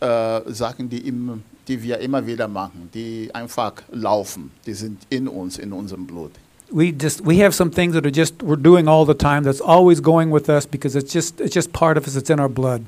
[0.00, 5.28] äh, Sachen, die, im, die wir immer wieder machen, die einfach laufen, die sind in
[5.28, 6.32] uns, in unserem Blut.
[6.74, 9.60] We just we have some things that are just we're doing all the time that's
[9.60, 12.48] always going with us because it's just it's just part of us, it's in our
[12.48, 12.80] blood.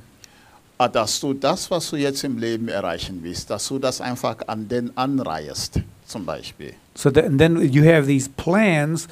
[0.79, 4.37] Ah, Dass du das, was du jetzt im Leben erreichen willst, dass du das einfach
[4.47, 6.73] an den anreihest, zum Beispiel.
[6.95, 9.07] So that, and then you have these plans,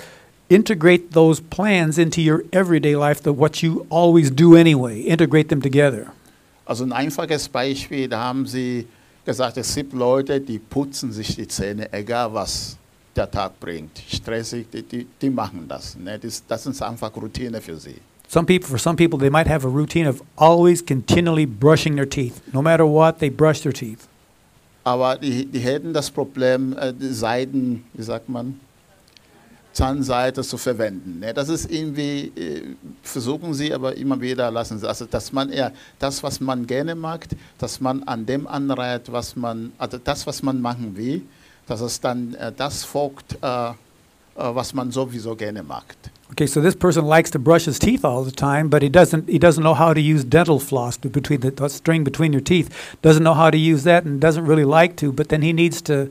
[0.55, 5.01] integrate those plans into your everyday life, the what you always do anyway.
[5.01, 6.13] Integrate them together.
[6.65, 8.87] Also ein einfaches Beispiel, da haben sie
[9.25, 12.77] gesagt, es gibt Leute, die putzen sich die Zähne, egal was
[13.15, 14.01] der Tag bringt.
[14.09, 15.97] Stressig, die, die, die machen das.
[15.97, 16.19] Ne?
[16.19, 17.97] Das, das ist einfach Routine für sie.
[18.29, 22.09] Some people, for some people, they might have a routine of always continually brushing their
[22.09, 22.41] teeth.
[22.53, 24.09] No matter what, they brush their teeth.
[24.85, 28.59] Aber die, die hätten das Problem, äh, die Seiden, wie sagt man,
[29.73, 31.21] Zahnseite zu verwenden.
[31.21, 31.33] Ne?
[31.33, 32.63] Das ist irgendwie, äh,
[33.03, 34.89] versuchen sie, aber immer wieder lassen sie.
[34.89, 37.27] Also, dass man eher das, was man gerne mag,
[37.59, 41.23] dass man an dem anreiht, was man, also das, was man machen will,
[41.67, 43.73] dass es dann äh, das folgt, äh,
[44.35, 45.85] was man sowieso gerne mag.
[46.33, 49.29] Okay, so this person likes to brush his teeth all the time, but he doesn't.
[49.29, 52.71] He doesn't know how to use dental floss between the, the string between your teeth.
[53.03, 55.13] Doesn't know how to use that, and doesn't really like to.
[55.13, 56.09] But then he needs to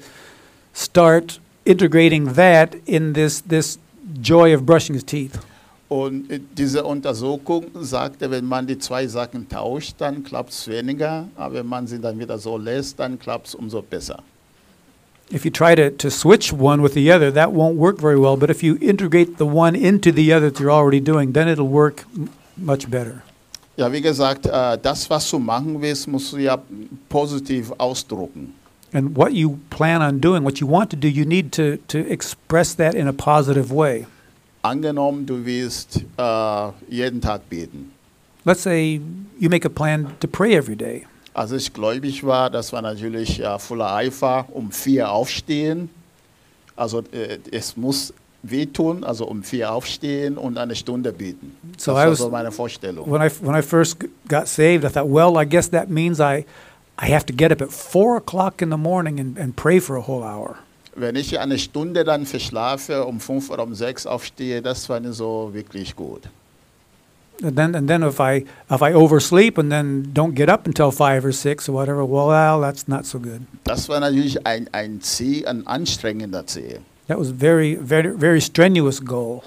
[0.73, 3.77] start integrating that in this this
[4.21, 5.39] joy of brushing his teeth.
[5.89, 11.27] Und äh, diese Untersuchung sagte, wenn man die zwei Sachen tauscht, dann klappt es weniger,
[11.35, 14.23] aber wenn man sie dann wieder so lässt, dann klappt es umso besser.
[15.33, 18.37] If you try to, to switch one with the other, that won't work very well.
[18.37, 21.69] But if you integrate the one into the other that you're already doing, then it'll
[21.69, 22.05] work
[22.57, 23.23] much better.
[23.77, 26.57] Ja, wie gesagt, äh, das, was du machen willst, musst du ja
[27.09, 28.53] positiv ausdrucken.
[28.93, 31.99] And what you plan on doing, what you want to do, you need to, to
[32.11, 34.05] express that in a positive way.
[34.63, 37.91] Angenommen, du willst äh, jeden Tag beten.
[38.43, 38.99] Let's say
[39.39, 41.05] you make a plan to pray every day.
[41.33, 45.89] Als ich gläubig war, das war natürlich ja, voller Eifer, um vier aufstehen.
[46.75, 51.55] Also äh, es muss wehtun, also um vier aufstehen und eine Stunde beten.
[51.75, 53.09] Das So I war was- so meine Vorstellung.
[53.09, 56.45] When I, when I first got saved, I thought, well, I guess that means I,
[56.97, 59.95] I have to get up at 4 o'clock in the morning and, and pray for
[59.95, 60.57] a whole hour.
[60.95, 65.15] Wenn ich eine Stunde dann verschlafe, um fünf oder um sechs aufstehe, das war nicht
[65.15, 66.23] so wirklich gut.
[67.43, 70.91] And then, and then if I if I oversleep and then don't get up until
[70.91, 73.41] five or six or whatever, well, that's not so good.
[73.63, 76.81] Das war natürlich ein, ein Ziel, ein anstrengender Ziel.
[77.07, 79.43] That was very very very strenuous goal.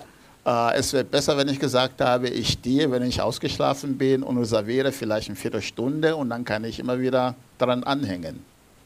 [0.47, 4.39] Äh, es wäre besser, wenn ich gesagt habe, ich stehe, wenn ich ausgeschlafen bin und
[4.39, 8.41] reserviere vielleicht eine Viertelstunde und dann kann ich immer wieder daran anhängen.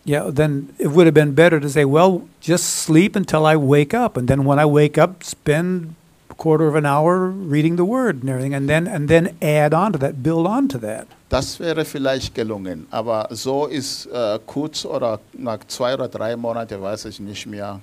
[0.06, 3.92] Yeah, then it would have been better to say, well, just sleep until I wake
[3.92, 5.94] up, and then when I wake up, spend
[6.30, 9.74] a quarter of an hour reading the Word and everything, and then and then add
[9.74, 11.08] on to that, build on to that.
[11.28, 16.80] Das wäre vielleicht gelungen, aber so ist äh, kurz oder nach zwei oder drei Monaten,
[16.80, 17.80] weiß ich nicht mehr,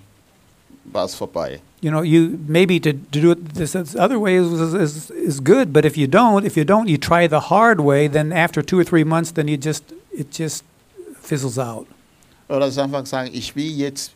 [0.91, 1.59] war es vorbei.
[1.81, 5.39] You know, you maybe to, to do it this, this other way is, is is
[5.39, 8.07] good, but if you don't, if you don't, you try the hard way.
[8.07, 10.63] Then after two or three months, then you just it just
[11.21, 11.87] fizzles out.
[12.47, 14.11] Oder es einfach sagen, ich will jetzt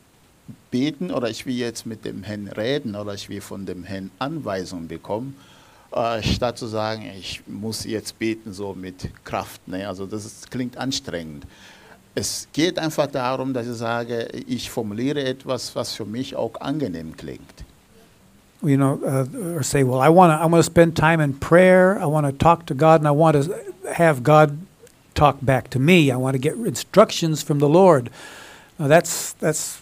[0.72, 4.12] beten oder ich will jetzt mit dem Herrn reden oder ich will von dem Herrn
[4.20, 5.36] Anweisungen bekommen,
[5.92, 9.68] äh, statt zu sagen, ich muss jetzt beten so mit Kraft.
[9.68, 9.88] Ne?
[9.88, 11.46] Also das ist, klingt anstrengend.
[12.16, 17.16] Es geht einfach darum, dass ich sage, ich formuliere etwas, was für mich auch angenehm
[17.16, 17.64] klingt.
[18.62, 21.40] You know, uh, or say, well, I want to I want to spend time in
[21.40, 21.98] prayer.
[22.02, 23.56] I want to talk to God, and I want to
[23.94, 24.58] have God
[25.14, 26.12] talk back to me.
[26.12, 28.10] I want to get instructions from the Lord.
[28.78, 29.82] That's that's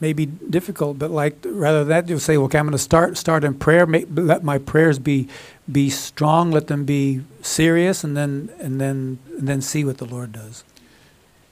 [0.00, 3.44] maybe difficult, but like rather than that, you say, okay, I'm going to start start
[3.44, 3.86] in prayer.
[3.86, 5.28] Make, let my prayers be
[5.70, 6.50] be strong.
[6.50, 10.64] Let them be serious, and then and then and then see what the Lord does.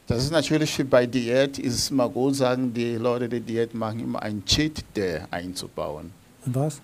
[0.07, 4.01] Das ist natürlich bei Diät, ist es immer gut sagen, die Leute, die Diät machen,
[4.01, 6.11] immer ein Cheat Day einzubauen.
[6.45, 6.81] Was?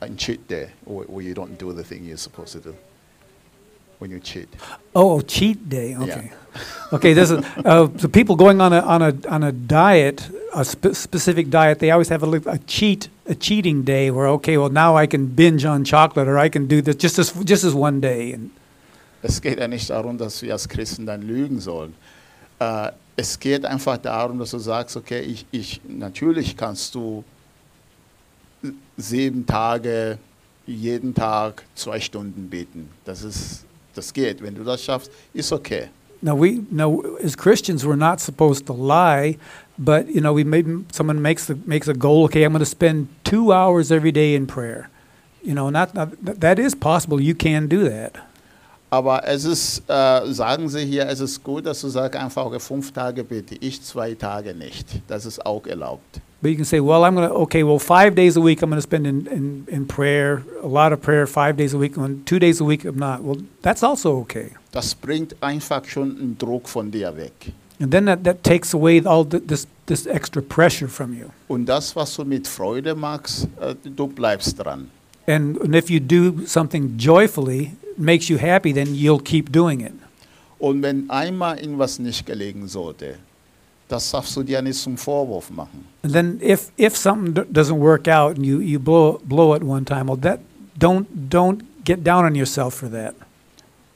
[0.00, 2.74] Ein Cheat Day, where you don't do the thing you're supposed to do.
[3.98, 4.48] When you cheat.
[4.94, 5.96] Oh, cheat day.
[5.96, 6.30] Okay.
[6.92, 7.14] Okay.
[7.14, 10.92] This is uh, so people going on a on a on a diet, a spe-
[10.94, 11.78] specific diet.
[11.78, 15.26] They always have a, a cheat a cheating day where okay, well now I can
[15.28, 18.34] binge on chocolate or I can do this just as just as one day.
[18.34, 18.50] And
[19.22, 21.94] Es geht ja nicht darum, dass wir als Christen dann lügen sollen.
[22.58, 27.24] Äh, es geht einfach darum, dass du sagst, okay, ich, ich, natürlich kannst du
[28.96, 30.18] sieben Tage,
[30.66, 32.90] jeden Tag zwei Stunden beten.
[33.04, 34.42] Das, ist, das geht.
[34.42, 35.88] Wenn du das schaffst, ist okay.
[36.22, 39.38] now we now as Christians we're not supposed to lie,
[39.78, 42.24] but you know we maybe someone makes the makes a goal.
[42.24, 44.90] Okay, I'm going to spend two hours every day in prayer.
[45.42, 47.20] You know, not, not that is possible.
[47.20, 48.16] You can do that.
[48.88, 52.60] Aber es ist, äh, sagen sie hier, es ist gut, dass du sagst, einfach okay,
[52.60, 54.86] fünf Tage bete ich, zwei Tage nicht.
[55.08, 56.20] Das ist auch erlaubt.
[56.42, 58.68] But you can say, well, I'm going to, okay, well, five days a week I'm
[58.68, 61.96] going to spend in, in, in prayer, a lot of prayer, five days a week,
[61.96, 63.22] and two days a week I'm not.
[63.22, 64.50] Well, that's also okay.
[64.70, 67.52] Das bringt einfach schon einen Druck von dir weg.
[67.80, 71.30] And then that, that takes away all th- this, this extra pressure from you.
[71.48, 74.90] Und das, was du mit Freude machst, äh, du bleibst dran.
[75.26, 79.92] And, and if you do something joyfully, makes you happy, then you'll keep doing it.
[80.58, 83.16] Und wenn einmal irgendwas nicht gelegen sollte,
[83.88, 85.86] das darfst du dir nicht zum Vorwurf machen.
[86.02, 89.84] And then if, if something doesn't work out and you, you blow, blow it one
[89.84, 90.40] time, well, that,
[90.78, 93.14] don't, don't get down on yourself for that.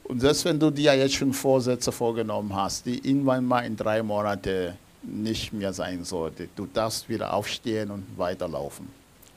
[0.03, 4.03] Und selbst wenn du dir jetzt schon Vorsätze vorgenommen hast, die irgendwann mal in drei
[4.03, 4.73] Monaten
[5.03, 8.87] nicht mehr sein sollte, du darfst wieder aufstehen und weiterlaufen.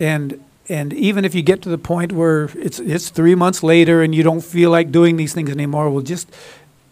[0.00, 0.34] And
[0.68, 4.14] and even if you get to the point where it's it's three months later and
[4.14, 6.28] you don't feel like doing these things anymore, well, just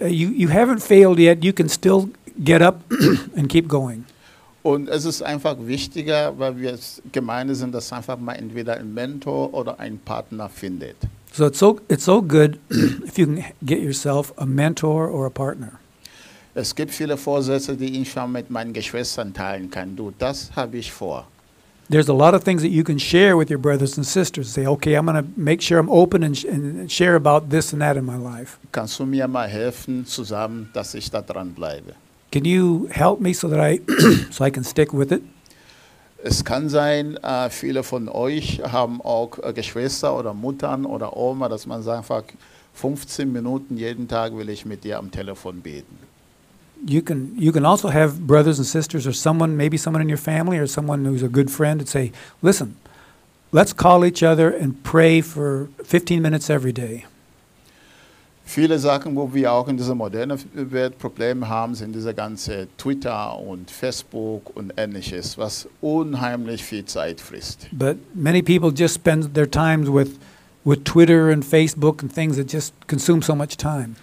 [0.00, 1.42] uh, you you haven't failed yet.
[1.42, 2.10] You can still
[2.42, 2.82] get up
[3.36, 4.04] and keep going.
[4.62, 8.94] Und es ist einfach wichtiger, weil wir als Gemeinde sind, dass einfach mal entweder ein
[8.94, 10.96] Mentor oder ein Partner findet.
[11.32, 15.30] So it's so it's so good if you can get yourself a mentor or a
[15.30, 15.78] partner.
[16.54, 19.96] Es gibt viele Vorsätze, die ich schon mit meinen Geschwistern teilen kann.
[19.96, 21.26] Du, das habe ich vor.
[21.88, 24.48] There's a lot of things that you can share with your brothers and sisters.
[24.48, 27.72] Say, okay, I'm going to make sure I'm open and, sh- and share about this
[27.72, 28.58] and that in my life.
[28.72, 31.94] Kannst du mir mal helfen, zusammen, dass ich da dran bleibe?
[32.30, 33.80] Can you help me so that I
[34.30, 35.22] so I can stick with it?
[36.24, 41.48] Es kann sein, äh, viele von euch haben auch äh, Geschwister oder Muttern oder Oma,
[41.48, 42.22] dass man sagt, einfach
[42.74, 45.98] 15 Minuten jeden Tag will ich mit dir am Telefon beten.
[46.86, 50.18] You can you can also have brothers and sisters or someone maybe someone in your
[50.18, 52.10] family or someone who's a good friend and say
[52.42, 52.74] listen
[53.52, 57.04] let's call each other and pray for 15 minutes every day
[58.44, 63.38] Viele Sachen, wo wir auch in dieser modernen Welt Probleme haben, sind diese ganze Twitter
[63.38, 67.68] und Facebook und ähnliches, was unheimlich viel Zeit frisst.
[67.72, 70.18] but many people just spend their times with
[70.64, 73.94] with twitter and facebook and things that just consume so much time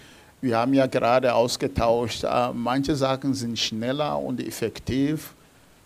[0.41, 5.33] Wir haben ja gerade ausgetauscht, äh, manche Sachen sind schneller und effektiv,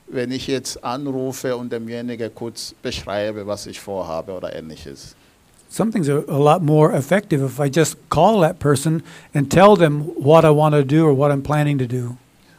[0.07, 5.15] wenn ich jetzt anrufe und demjenigen kurz beschreibe, was ich vorhabe oder ähnliches.
[5.69, 9.01] some things are a lot more effective if i just call that person
[9.33, 12.15] and tell them what i want to do or what i'm planning to do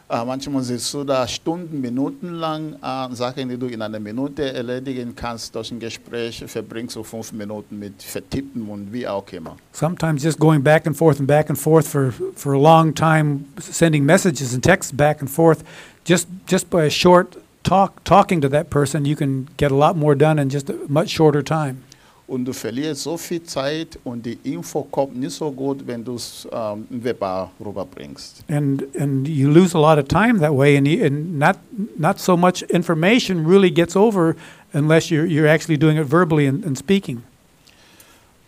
[0.09, 5.15] manchmal sitzt du da Stunden, Minuten lang, äh, Sachen, die du in einer Minute erledigen
[5.15, 9.55] kannst durch ein Gespräch, verbringst du fünf Minuten mit Vertippen und wie auch immer.
[9.71, 13.45] sometimes just going back and forth and back and forth for, for a long time
[13.59, 15.63] sending messages and texts back and forth
[16.05, 19.95] just just by a short talk talking to that person you can get a lot
[19.97, 21.81] more done in just a much shorter time
[22.27, 26.15] Und du verlierst so viel Zeit und die Info kommt nicht so gut, wenn du
[26.15, 28.43] es ähm, verbal rüberbringst.
[28.49, 31.55] and and you lose a lot of time that way and, you, and not
[31.99, 34.35] not so much information really gets over
[34.73, 37.21] unless you're you're actually doing it verbally and, and speaking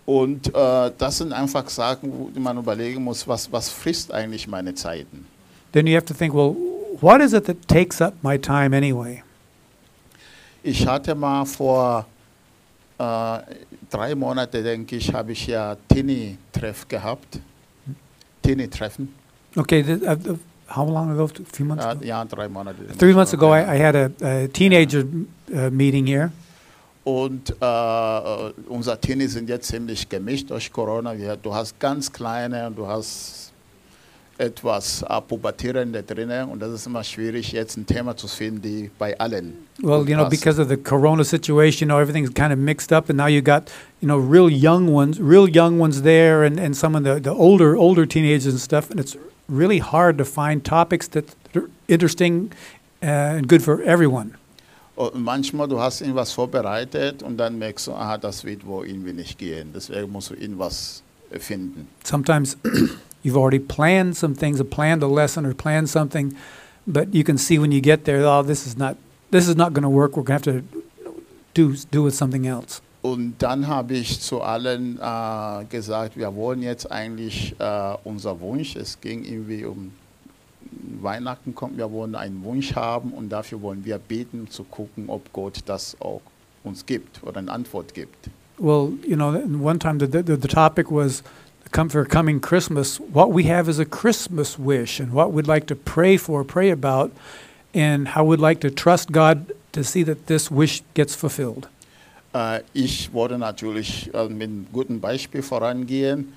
[0.07, 4.73] Und äh, das sind einfach Sachen, wo man überlegen muss, was, was frisst eigentlich meine
[4.73, 5.25] Zeiten.
[5.73, 6.55] then you have to think well
[6.99, 9.21] what is it that takes up my time anyway
[10.63, 12.05] Ich hatte mal vor
[12.99, 13.39] äh,
[13.89, 17.39] drei Monaten, denke ich, habe ich ja Tini-Treff gehabt.
[18.41, 19.13] Tini-Treffen.
[19.55, 20.37] Okay, th- uh, uh,
[20.69, 21.25] how long ago?
[21.25, 22.03] A few months Ja, ago?
[22.03, 22.77] ja, drei Monate.
[22.97, 25.03] Three months ago, I, I had a, a teenager
[25.53, 26.31] uh, meeting here.
[27.03, 31.13] Und äh, unsere Teenies sind jetzt ziemlich gemischt durch Corona.
[31.41, 33.46] Du hast ganz kleine und du hast
[34.37, 39.17] etwas Pubertierende drinnen und das ist immer schwierig, jetzt ein Thema zu finden, die bei
[39.19, 42.91] allen Well, you know, because of the corona situation, you know, everything's kind of mixed
[42.91, 43.69] up, and now you got,
[44.01, 47.31] you know, real young ones, real young ones there, and, and some of the, the
[47.31, 49.15] older older teenagers and stuff, and it's
[49.47, 52.51] really hard to find topics that are interesting
[53.03, 54.33] uh, and good for everyone.
[54.95, 59.13] Und manchmal, du hast irgendwas vorbereitet und dann merkst du, aha, das wird wohl irgendwie
[59.13, 59.69] nicht gehen.
[59.73, 61.87] Deswegen musst du irgendwas äh, finden.
[62.03, 62.57] Sometimes
[63.27, 66.35] you've already planned some things, or planned a lesson, or planned something,
[66.87, 68.95] but you can see when you get there, oh, this is not
[69.29, 70.15] this is not going to work.
[70.15, 70.83] We're going to have to
[71.53, 72.81] do do with something else.
[73.03, 78.75] Und dann habe ich zu allen äh, gesagt, wir wollen jetzt eigentlich äh, unser Wunsch,
[78.75, 79.91] es ging irgendwie um
[81.01, 85.31] Weihnachten kommt, wir wollen einen Wunsch haben und dafür wollen wir beten, zu gucken, ob
[85.31, 86.21] Gott das auch
[86.63, 88.29] uns gibt oder eine Antwort gibt.
[88.57, 89.29] Well, you know,
[89.61, 91.23] one time the, the, the topic was
[91.71, 92.99] come for coming Christmas.
[92.99, 96.69] What we have is a Christmas wish, and what we'd like to pray for, pray
[96.69, 97.11] about,
[97.73, 101.67] and how we'd like to trust God to see that this wish gets fulfilled.
[102.33, 106.33] Äh, ich wollte natürlich äh, mit einem guten Beispiel vorangehen.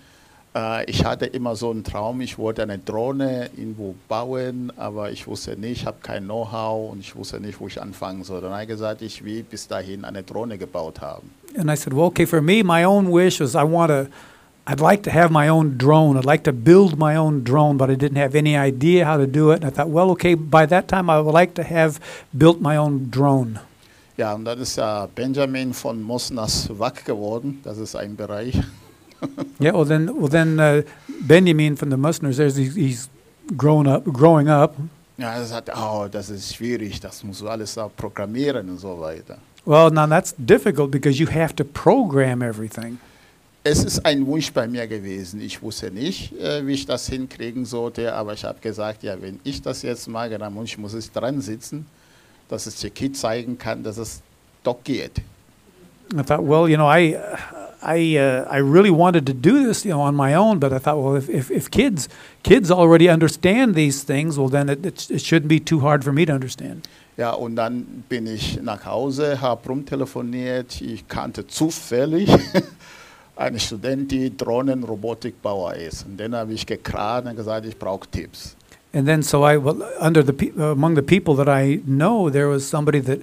[0.55, 5.27] Äh, ich hatte immer so einen Traum, ich wollte eine Drohne irgendwo bauen, aber ich
[5.27, 8.41] wusste nicht, ich habe kein Know-how und ich wusste nicht, wo ich anfangen soll.
[8.41, 11.31] Dann habe er ich gesagt, ich will bis dahin eine Drohne gebaut haben.
[11.57, 14.07] And I said, well, okay, for me, my own wish is I want to,
[14.71, 16.17] I'd like to have my own drone.
[16.17, 19.27] I'd like to build my own drone, but I didn't have any idea how to
[19.27, 19.57] do it.
[19.57, 21.99] And I thought, well, okay, by that time, I would like to have
[22.39, 23.59] built my own drone.
[24.17, 27.59] Ja, und dann ist ja Benjamin von Mosnas Wack geworden.
[27.65, 28.55] Das ist ein Bereich.
[29.61, 30.83] Yeah, well then, well then, uh,
[31.27, 33.11] Benjamin from the Musners, there's he's, he's
[33.55, 34.77] grown up, growing up.
[35.19, 38.99] Ja, er sagt, oh, das ist schwierig, das musst du alles da programmieren und so
[38.99, 39.37] weiter.
[39.67, 42.99] Well, now that's difficult because you have to program everything.
[43.63, 45.41] Es ist ein Wunsch bei mir gewesen.
[45.43, 49.39] Ich wusste nicht, äh, wie ich das hinkriegen sollte, aber ich habe gesagt, ja, wenn
[49.45, 51.87] ich das jetzt mache, dann muss ich, muss ich dran sitzen,
[52.49, 54.23] dass es der Kind zeigen kann, dass es
[54.65, 55.21] doch geht.
[56.13, 57.17] I thought, well, you know, I,
[57.83, 60.79] I, uh, I really wanted to do this, you know, on my own, but I
[60.79, 62.09] thought, well, if, if, if kids,
[62.43, 66.13] kids already understand these things, well, then it, it, it shouldn't be too hard for
[66.13, 66.89] me to understand.
[67.19, 70.81] Ja, und dann bin ich nach Hause, habe rumtelefoniert.
[70.81, 72.31] Ich kannte zufällig
[73.41, 76.07] eine Studentin, die Drohnenrobotikbauer ist.
[76.07, 78.57] Und dann habe ich gekraht und gesagt, ich brauche Tipps.
[78.93, 82.49] And then, so I, well, under the uh, among the people that I know, there
[82.49, 83.21] was somebody that,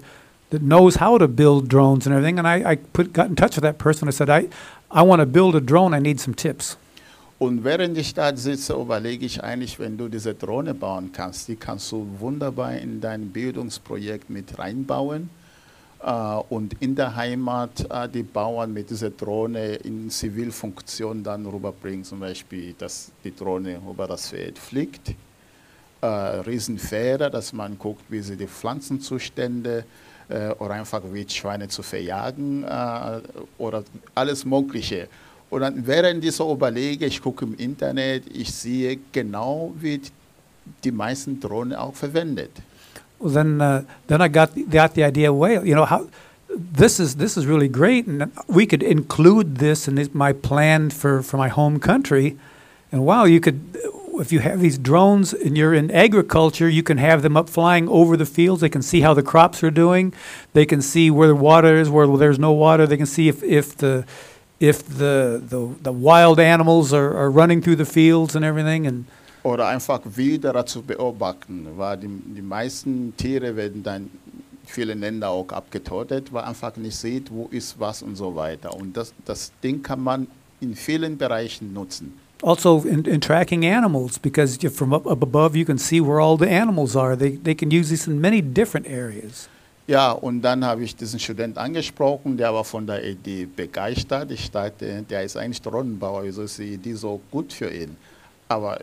[0.50, 2.40] that knows how to build drones and everything.
[2.40, 4.08] And I, I put, got in touch with that person.
[4.08, 4.48] I said, I,
[4.90, 5.94] I want to build a drone.
[5.94, 6.78] I need some tips.
[7.40, 11.56] Und während ich da sitze, überlege ich eigentlich, wenn du diese Drohne bauen kannst, die
[11.56, 15.30] kannst du wunderbar in dein Bildungsprojekt mit reinbauen.
[16.04, 16.12] Äh,
[16.50, 22.04] und in der Heimat äh, die Bauern mit dieser Drohne in Zivilfunktion dann rüberbringen.
[22.04, 25.16] Zum Beispiel, dass die Drohne über das Feld fliegt.
[26.02, 29.86] Äh, Riesenfelder, dass man guckt, wie sie die Pflanzenzustände
[30.60, 32.66] oder einfach wie Schweine zu verjagen
[33.58, 35.08] oder alles Mögliche.
[35.50, 40.02] Und dann während ich so überlege, ich gucke im Internet, ich sehe genau, wie
[40.84, 42.52] die meisten Drohnen auch verwendet.
[43.20, 45.34] Well, then, uh, then I got the, got the idea.
[45.34, 46.08] Well, you know how
[46.58, 50.90] this is this is really great, and we could include this in this, my plan
[50.90, 52.38] for for my home country.
[52.92, 53.78] And wow, you could,
[54.14, 57.90] if you have these drones and you're in agriculture, you can have them up flying
[57.90, 58.62] over the fields.
[58.62, 60.14] They can see how the crops are doing.
[60.54, 62.88] They can see where the water is, where there's no water.
[62.88, 64.06] They can see if if the
[64.60, 68.88] if the the, the wild animals are, are running through the fields and everything.
[68.88, 69.06] And
[69.48, 74.10] Oder einfach Wilderer zu beobachten, weil die, die meisten Tiere werden dann
[74.66, 78.74] viele Länder auch abgetötet, weil einfach nicht sieht, wo ist was und so weiter.
[78.74, 80.28] Und das, das Ding kann man
[80.60, 82.14] in vielen Bereichen nutzen.
[82.44, 86.38] also in, in tracking animals because from up, up above you can see where all
[86.38, 87.16] the animals are.
[87.16, 89.50] They, they can use this in many different areas.
[89.88, 94.30] Ja, und dann habe ich diesen Student angesprochen, der war von der Idee begeistert.
[94.32, 97.96] Ich dachte, der ist eigentlich Drohnenbauer, wieso ist die Idee so gut für ihn?
[98.50, 98.80] Aber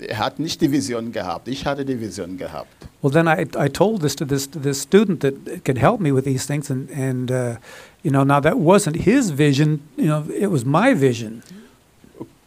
[0.00, 2.68] er hat nicht die Vision gehabt, ich hatte die Vision gehabt.
[3.02, 6.12] Well, then I, I told this to this to this student that could help me
[6.12, 7.56] with these things, and and uh,
[8.02, 9.80] you know now that wasn't his vision.
[9.96, 11.42] You know, it was my vision.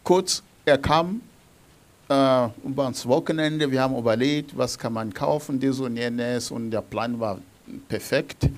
[0.04, 1.22] Kurz, er kam
[2.08, 6.70] äh, über das Wochenende, wir haben überlegt, was kann man kaufen, dies und jenes, und
[6.70, 7.38] der Plan war
[7.88, 8.48] perfekt.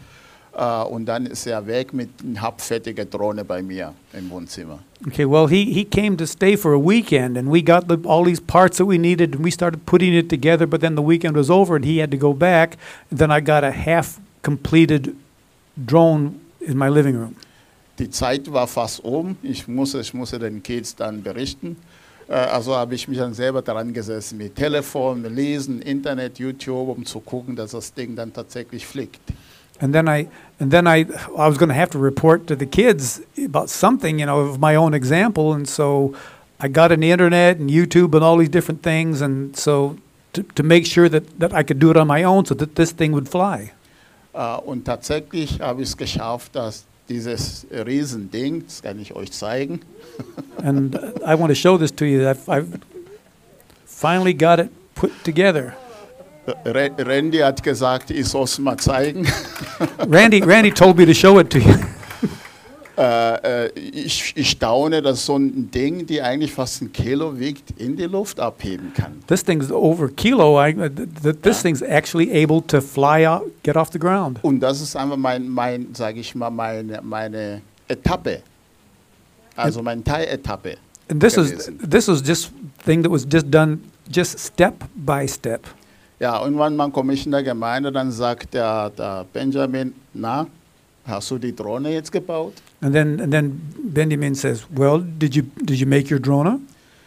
[0.56, 4.78] Äh, und dann ist er weg mit einer halbfertigen Drohne bei mir im Wohnzimmer.
[5.08, 8.24] Okay, well, he, he came to stay for a weekend, and we got the, all
[8.24, 10.66] these parts that we needed, and we started putting it together.
[10.66, 12.78] But then the weekend was over, and he had to go back.
[13.10, 15.14] And then I got a half completed
[15.84, 17.36] drone in my living room.
[17.98, 19.36] Die Zeit war fast um.
[19.42, 21.76] Ich musste, ich musste den Kids dann berichten.
[22.28, 27.04] Äh, Also habe ich mich dann selber daran gesessen mit Telefon, Lesen, Internet, YouTube, um
[27.04, 29.20] zu gucken, dass das Ding dann tatsächlich fliegt.
[29.80, 31.06] And then I, and then I,
[31.36, 34.58] I was going to have to report to the kids about something, you know, of
[34.58, 35.52] my own example.
[35.52, 36.14] And so
[36.58, 39.20] I got on the internet and YouTube and all these different things.
[39.20, 39.98] And so
[40.32, 42.74] to, to make sure that, that I could do it on my own so that
[42.76, 43.72] this thing would fly.
[44.34, 49.80] Äh, Und tatsächlich habe ich es geschafft, dass dieses Riesending, das kann ich euch zeigen,
[50.62, 52.28] And uh, I want to show this to you.
[52.28, 52.80] I've, I've
[53.84, 55.74] finally got it put together.
[56.64, 59.26] Ra- Randy hat gesagt, ich soll es mal zeigen.
[60.10, 61.74] Randy, Randy told me to show it to you.
[62.98, 67.72] Äh, äh, ich, ich staune, dass so ein Ding, die eigentlich fast ein Kilo wiegt,
[67.78, 69.22] in die Luft abheben kann.
[69.26, 70.58] This thing's over kilo.
[70.58, 70.90] I, th-
[71.22, 71.62] th- this Yeah.
[71.62, 74.38] thing's actually able to fly out, get off the ground.
[74.42, 78.40] Und das ist einfach mein, mein sage ich mal, meine, meine Etappe.
[79.56, 80.76] Also meine Teiletappe.
[81.10, 81.78] And this is gewesen.
[81.90, 82.50] this was just
[82.84, 83.80] thing that was just done
[84.10, 85.66] just step by step.
[86.18, 90.46] Ja, irgendwann mal komme ich in der Gemeinde, dann sagt der, der Benjamin, na,
[91.06, 92.54] hast du die Drohne jetzt gebaut?
[92.80, 96.60] And then and then Benjamin says, "Well, did you did you make your drone?"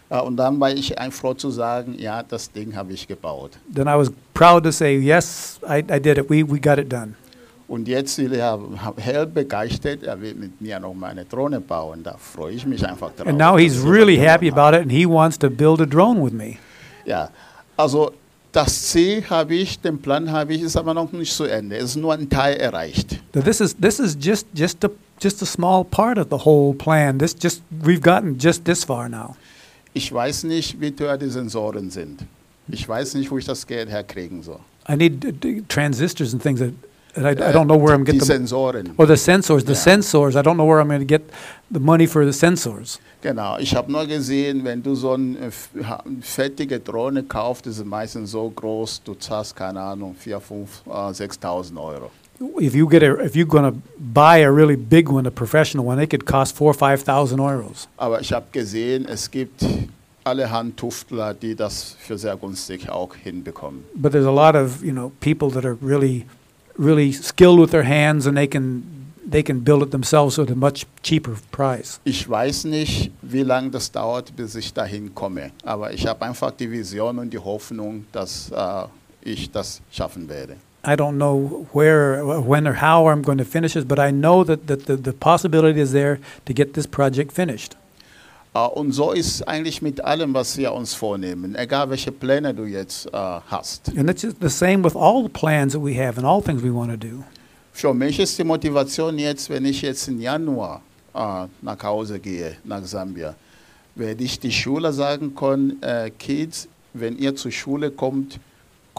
[0.09, 3.51] Ja, und dann war ich ein froh zu sagen, ja, das Ding habe ich gebaut.
[3.73, 6.29] Then I was proud to say, "Yes, I, I did it.
[6.29, 7.13] We we got it done."
[7.67, 8.59] Und jetzt will er
[8.97, 12.01] hell begeistert, er will mit mir noch meine Drohne bauen.
[12.03, 13.27] Da freue ich mich einfach drauf.
[13.27, 16.33] And now he's really happy about it, and he wants to build a drone with
[16.33, 16.57] me.
[17.05, 17.29] Ja,
[17.77, 18.11] also
[18.51, 21.77] das Ziel habe ich, den Plan habe ich, ist aber noch nicht zu Ende.
[21.77, 23.19] Es ist nur ein Teil erreicht.
[23.33, 24.89] So this is this is just just a
[25.21, 27.19] just a small part of the whole plan.
[27.19, 29.35] This just we've gotten just this far now.
[29.93, 32.25] Ich weiß nicht, wie teuer die Sensoren sind.
[32.67, 34.59] Ich weiß nicht, wo ich das Geld herkriegen soll.
[34.87, 36.73] I need uh, transistors and things that,
[37.15, 38.93] and I, I don't know where I'm getting the Sensoren.
[38.97, 39.65] or the sensors.
[39.65, 39.95] The Yeah.
[39.97, 40.35] sensors.
[40.35, 41.21] I don't know where I'm going to get
[41.71, 42.99] the money for the sensors.
[43.21, 45.51] Genau, ich habe nur gesehen, wenn du so eine
[45.83, 50.83] ha- fertige Drohne kaufst, die sind meistens so groß, du zahlst, keine Ahnung, 4, 5,
[50.87, 52.11] äh, 6.000 Euro.
[52.61, 55.99] If you get a if you're to buy a really big one, a professional one,
[56.01, 57.89] it could cost four or five thousand euros.
[57.97, 59.65] Aber ich habe gesehen, es gibt
[60.23, 63.83] allerhand Tuftler, die das für sehr günstig auch hinbekommen.
[63.93, 66.25] But there's a lot of you know people that are really,
[66.79, 68.83] really skilled with their hands, and they can
[69.29, 71.99] they can build it themselves at a much cheaper price.
[72.05, 75.51] Ich weiß nicht, wie lange das dauert, bis ich dahin komme.
[75.63, 78.85] Aber ich habe einfach die Vision und die Hoffnung, dass äh,
[79.21, 80.55] ich das schaffen werde.
[80.83, 84.45] I don't know where, when, or how I'm going to finish this, but I know
[84.45, 87.75] that, that the, the possibility is there to get this project finished.
[88.53, 91.55] Äh, und so ist eigentlich mit allem, was wir uns vornehmen.
[91.55, 93.91] Egal welche Pläne du jetzt äh, hast.
[93.97, 96.73] And it's the same with all the plans that we have and all things we
[96.73, 97.23] want to do.
[97.73, 100.81] Für mich ist die Motivation jetzt, wenn ich jetzt im Januar
[101.13, 103.35] äh, nach Hause gehe, nach Sambia,
[103.95, 108.39] werde ich die Schüler sagen können, äh, Kids, wenn ihr zur Schule kommt,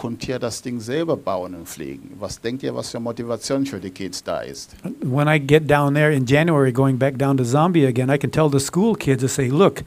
[0.01, 2.11] könnt ihr das Ding selber bauen und fliegen.
[2.19, 4.75] Was denkt ihr, was für Motivation für die Kids da ist?
[5.01, 8.31] When I get down there in January, going back down to Zambia again, I can
[8.31, 9.83] tell the school kids to say, "Look,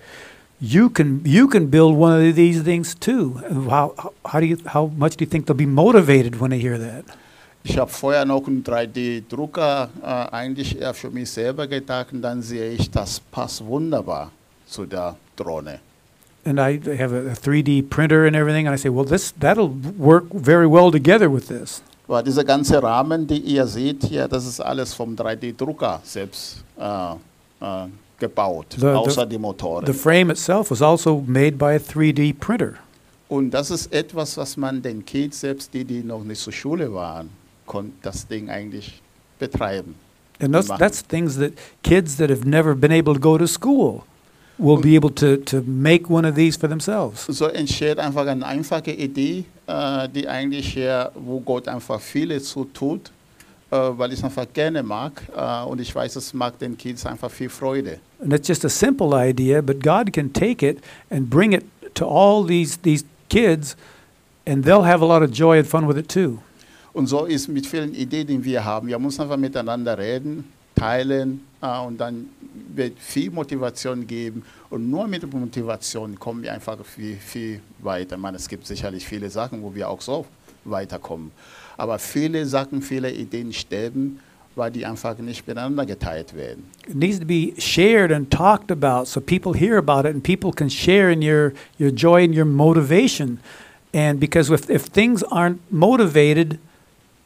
[0.61, 3.93] you can you can build one of these things too." How
[4.25, 7.05] how do you how much do you think they'll be motivated when they hear that?
[7.65, 10.07] Ich habe vorher noch einen 3D-Drucker äh,
[10.37, 14.31] eigentlich eher für mich selber gedacht und dann sehe ich, das passt wunderbar
[14.67, 15.81] zu der Drohne.
[16.47, 19.70] And I have a, a 3D printer and everything, and I say, "Well, this that'll
[19.99, 24.45] work very well together with this." Aber dieser ganze Rahmen, die ihr seht hier, das
[24.47, 27.12] ist alles vom 3D-Drucker selbst äh,
[27.62, 27.86] äh,
[28.18, 29.86] gebaut, The- the- außer die Motoren.
[29.86, 32.74] The frame itself was also made by a 3D printer.
[33.28, 36.92] Und das ist etwas, was man den Kids, selbst die, die noch nicht zur Schule
[36.92, 37.30] waren,
[37.64, 39.01] konnten das Ding eigentlich
[39.38, 39.95] betreiben.
[40.42, 44.03] And those, that's things that kids that have never been able to go to school
[44.59, 47.27] will be able to, to make one of these for themselves.
[47.27, 52.65] So entsteht einfach eine einfache Idee, äh, die eigentlich hier, wo Gott einfach vieles so
[52.65, 53.11] tut,
[53.71, 55.23] äh, weil ich es einfach gerne mag.
[55.37, 57.99] Äh, und ich weiß, es macht den Kids einfach viel Freude.
[58.23, 60.79] And it's just a simple idea, but God can take it
[61.11, 63.77] and bring it to all these, these kids,
[64.47, 66.39] and they'll have a lot of joy and fun with it too.
[66.93, 68.87] Und so ist mit vielen Ideen, die wir haben.
[68.87, 70.45] Wir müssen einfach miteinander reden,
[70.77, 72.29] teilen und dann
[72.75, 74.43] wird viel Motivation geben.
[74.71, 78.17] Und nur mit Motivation kommen wir einfach viel, viel weiter.
[78.17, 80.27] Meine, es gibt sicherlich viele Sachen, wo wir auch so
[80.65, 81.31] weiterkommen.
[81.77, 84.21] Aber viele Sachen, viele Ideen sterben,
[84.57, 86.65] weil die einfach nicht miteinander geteilt werden.
[86.87, 90.53] It needs to be shared and talked about so people hear about it and people
[90.53, 93.41] can share in your, your joy and your motivation.
[93.93, 96.59] And because if, if things aren't motivated,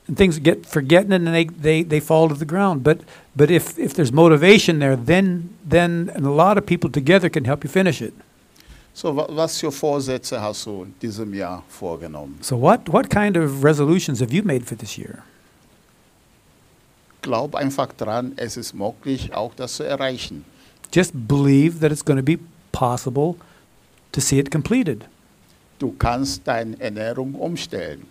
[0.09, 2.83] and things get forgotten and they, they, they fall to the ground.
[2.83, 2.99] But
[3.37, 7.45] but if, if there's motivation there, then then and a lot of people together can
[7.45, 8.13] help you finish it.
[8.95, 12.39] So, wa- was für Vorsätze hast du in diesem Jahr vorgenommen?
[12.41, 15.23] So what what kind of resolutions have you made for this year?
[17.23, 20.45] Glaub einfach dran, es ist möglich, auch das zu erreichen.
[20.93, 22.39] Just believe that it's going to be
[22.73, 23.35] possible
[24.13, 25.05] to see it completed.
[25.79, 28.07] Du kannst deine Ernährung umstellen.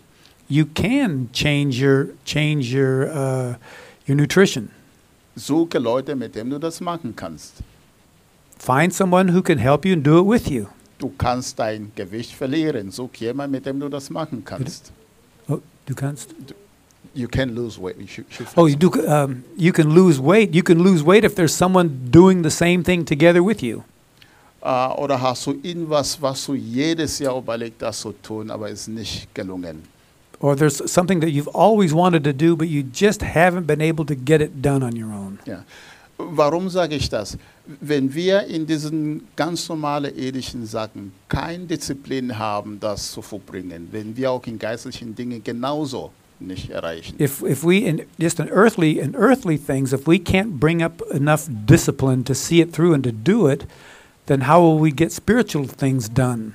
[0.48, 3.54] You can change your change your uh,
[4.06, 4.70] your nutrition.
[5.36, 7.62] Suche Leute, mit denen du das machen kannst.
[8.58, 10.66] Find someone who can help you and do it with you.
[10.98, 12.90] Du kannst dein Gewicht verlieren.
[12.90, 14.90] Such jemanden, mit dem du das machen kannst.
[15.48, 16.34] Oh, du kannst.
[17.14, 17.96] You can lose weight.
[17.98, 18.90] You should, should Oh, you do.
[19.06, 20.54] Um, you can lose weight.
[20.54, 23.82] You can lose weight if there's someone doing the same thing together with you.
[24.62, 28.82] Äh, oder hast du irgendwas, was du jedes Jahr überlegt hast zu tun, aber es
[28.82, 29.82] ist nicht gelungen?
[30.40, 34.04] Or there's something that you've always wanted to do, but you just haven't been able
[34.04, 35.38] to get it done on your own.
[35.46, 35.64] Ja.
[36.18, 37.38] Warum sage ich das?
[37.80, 44.16] Wenn wir in diesen ganz normalen irdischen Sachen keine Disziplin haben, das zu verbringen, wenn
[44.16, 46.10] wir auch in geistlichen Dingen genauso
[46.40, 47.16] nicht erreichen.
[47.20, 51.02] If if we in just in earthly in earthly things, if we can't bring up
[51.12, 53.66] enough discipline to see it through and to do it,
[54.26, 56.54] then how will we get spiritual things done?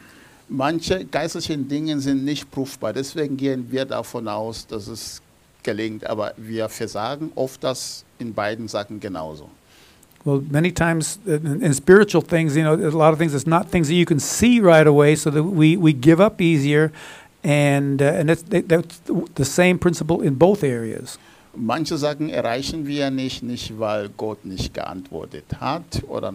[0.55, 5.19] Manche geistlichen Dinge sind nicht prüfbar, deswegen gehen wir davon aus, dass es
[5.63, 9.49] gelingt, aber wir versagen oft das in beiden Sachen genauso.
[10.25, 13.33] Well, many times in, in spiritual things, you know, there's a lot of things.
[13.33, 16.39] It's not things that you can see right away, so that we, we give up
[16.39, 16.91] easier,
[17.43, 19.01] and uh, and that's that's
[19.35, 21.17] the same principle in both areas.
[21.55, 26.31] Manche Sachen erreichen wir nicht, nicht weil Gott nicht geantwortet hat oder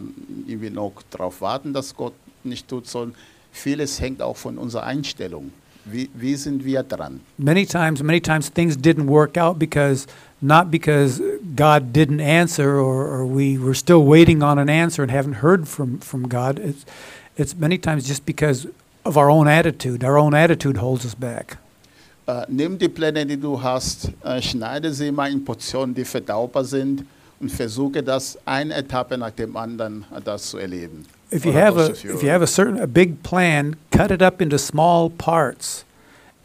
[0.46, 2.14] irgendwie noch darauf warten, dass Gott
[2.44, 3.14] nicht tut, sondern
[3.58, 5.52] vieles hängt auch von unserer Einstellung.
[5.84, 7.20] Wie, wie sind wir dran?
[7.38, 10.06] Many times, many times things didn't work out because
[10.40, 11.20] not because
[11.56, 15.66] God didn't answer or, or we were still waiting on an answer and haven't heard
[15.66, 16.58] from from God.
[16.58, 16.84] It's
[17.36, 18.68] it's many times just because
[19.04, 20.04] of our own attitude.
[20.04, 21.56] Our own attitude holds us back.
[22.26, 26.64] Äh, nimm die Pläne, die du hast, äh, schneide sie mal in Portionen, die verdaubar
[26.64, 27.04] sind
[27.40, 31.06] und versuche das eine Etappe nach dem anderen äh, das zu erleben.
[31.30, 34.40] If you have a if you have a certain a big plan, cut it up
[34.40, 35.84] into small parts,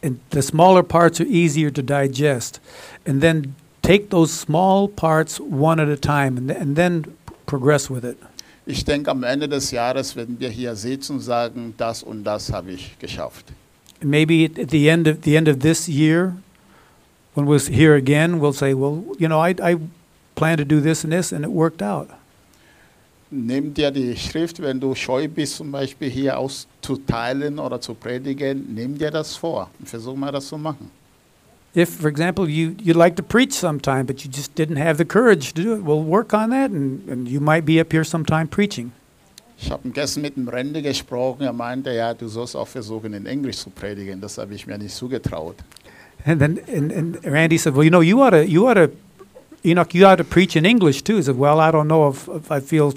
[0.02, 2.60] and the smaller parts are easier to digest,
[3.06, 7.16] and then take those small parts one at a time, and, and then
[7.46, 8.18] progress with it.
[8.66, 12.52] Ich denke, am Ende des Jahres werden wir hier sitzen und sagen, das und das
[12.52, 13.54] habe ich geschafft.
[14.02, 16.36] Maybe at the end of the end of this year,
[17.36, 19.78] when we're here again, we'll say, well, you know, I I
[20.36, 22.10] plan to do this and this, and it worked out.
[23.36, 28.76] Nimm dir die Schrift, wenn du scheu bist, zum Beispiel hier auszuteilen oder zu predigen,
[28.76, 30.92] nimm dir das vor und versuch mal das zu machen.
[31.76, 35.06] If, for example, you you'd like to preach sometime, but you just didn't have the
[35.06, 38.04] courage to do it, well, work on that, and, and you might be up here
[38.04, 38.92] sometime preaching.
[39.58, 43.26] Ich habe gestern mit dem Rende gesprochen, er meinte, ja, du sollst auch versuchen, in
[43.26, 44.22] Englisch zu predigen.
[44.22, 45.56] Das habe ich mir nicht zugetraut.
[46.26, 48.92] And then and, and Randy said, "Well, you know, you ought to you ought to
[49.66, 52.28] Enoch, you ought to preach in English too." He said, "Well, I don't know if,
[52.28, 52.94] if I feel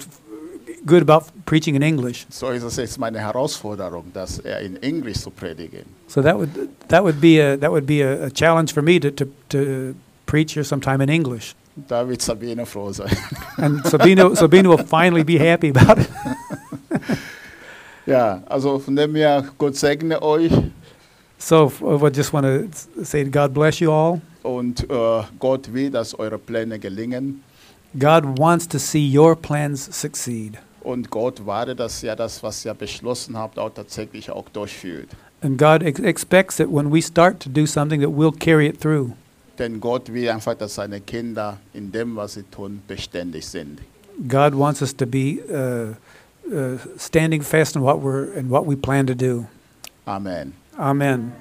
[0.85, 5.19] good about preaching in English." So ist es jetzt meine Herausforderung, dass er in Englisch
[5.19, 5.85] zu predigen.
[6.07, 6.49] So that would
[6.87, 9.93] that would be a that would be a, a challenge for me to, to to
[10.25, 11.55] preach here sometime in English.
[11.87, 13.15] Da wird Sabine froh sein.
[13.57, 16.09] And Sabino Sabino will finally be happy about it.
[18.05, 20.51] ja, also von dem her, Gott segne euch
[21.39, 24.21] So I just want to say, God bless you all.
[24.43, 27.43] und äh, Gott will, dass eure Pläne gelingen.
[27.97, 30.57] God wants to see your plans succeed,
[30.87, 35.09] Und Gott wartet, dass ihr das, was ihr beschlossen habt, auch tatsächlich auch durchführt.
[35.41, 38.79] and God ex- expects that when we start to do something, that we'll carry it
[38.79, 39.11] through.
[39.59, 43.81] Denn Gott will einfach, dass seine Kinder in dem, was sie tun, beständig sind.
[44.27, 45.93] God wants us to be uh,
[46.55, 49.45] uh, standing fast in what we're in what we plan to do.
[50.05, 50.53] Amen.
[50.79, 51.33] Amen.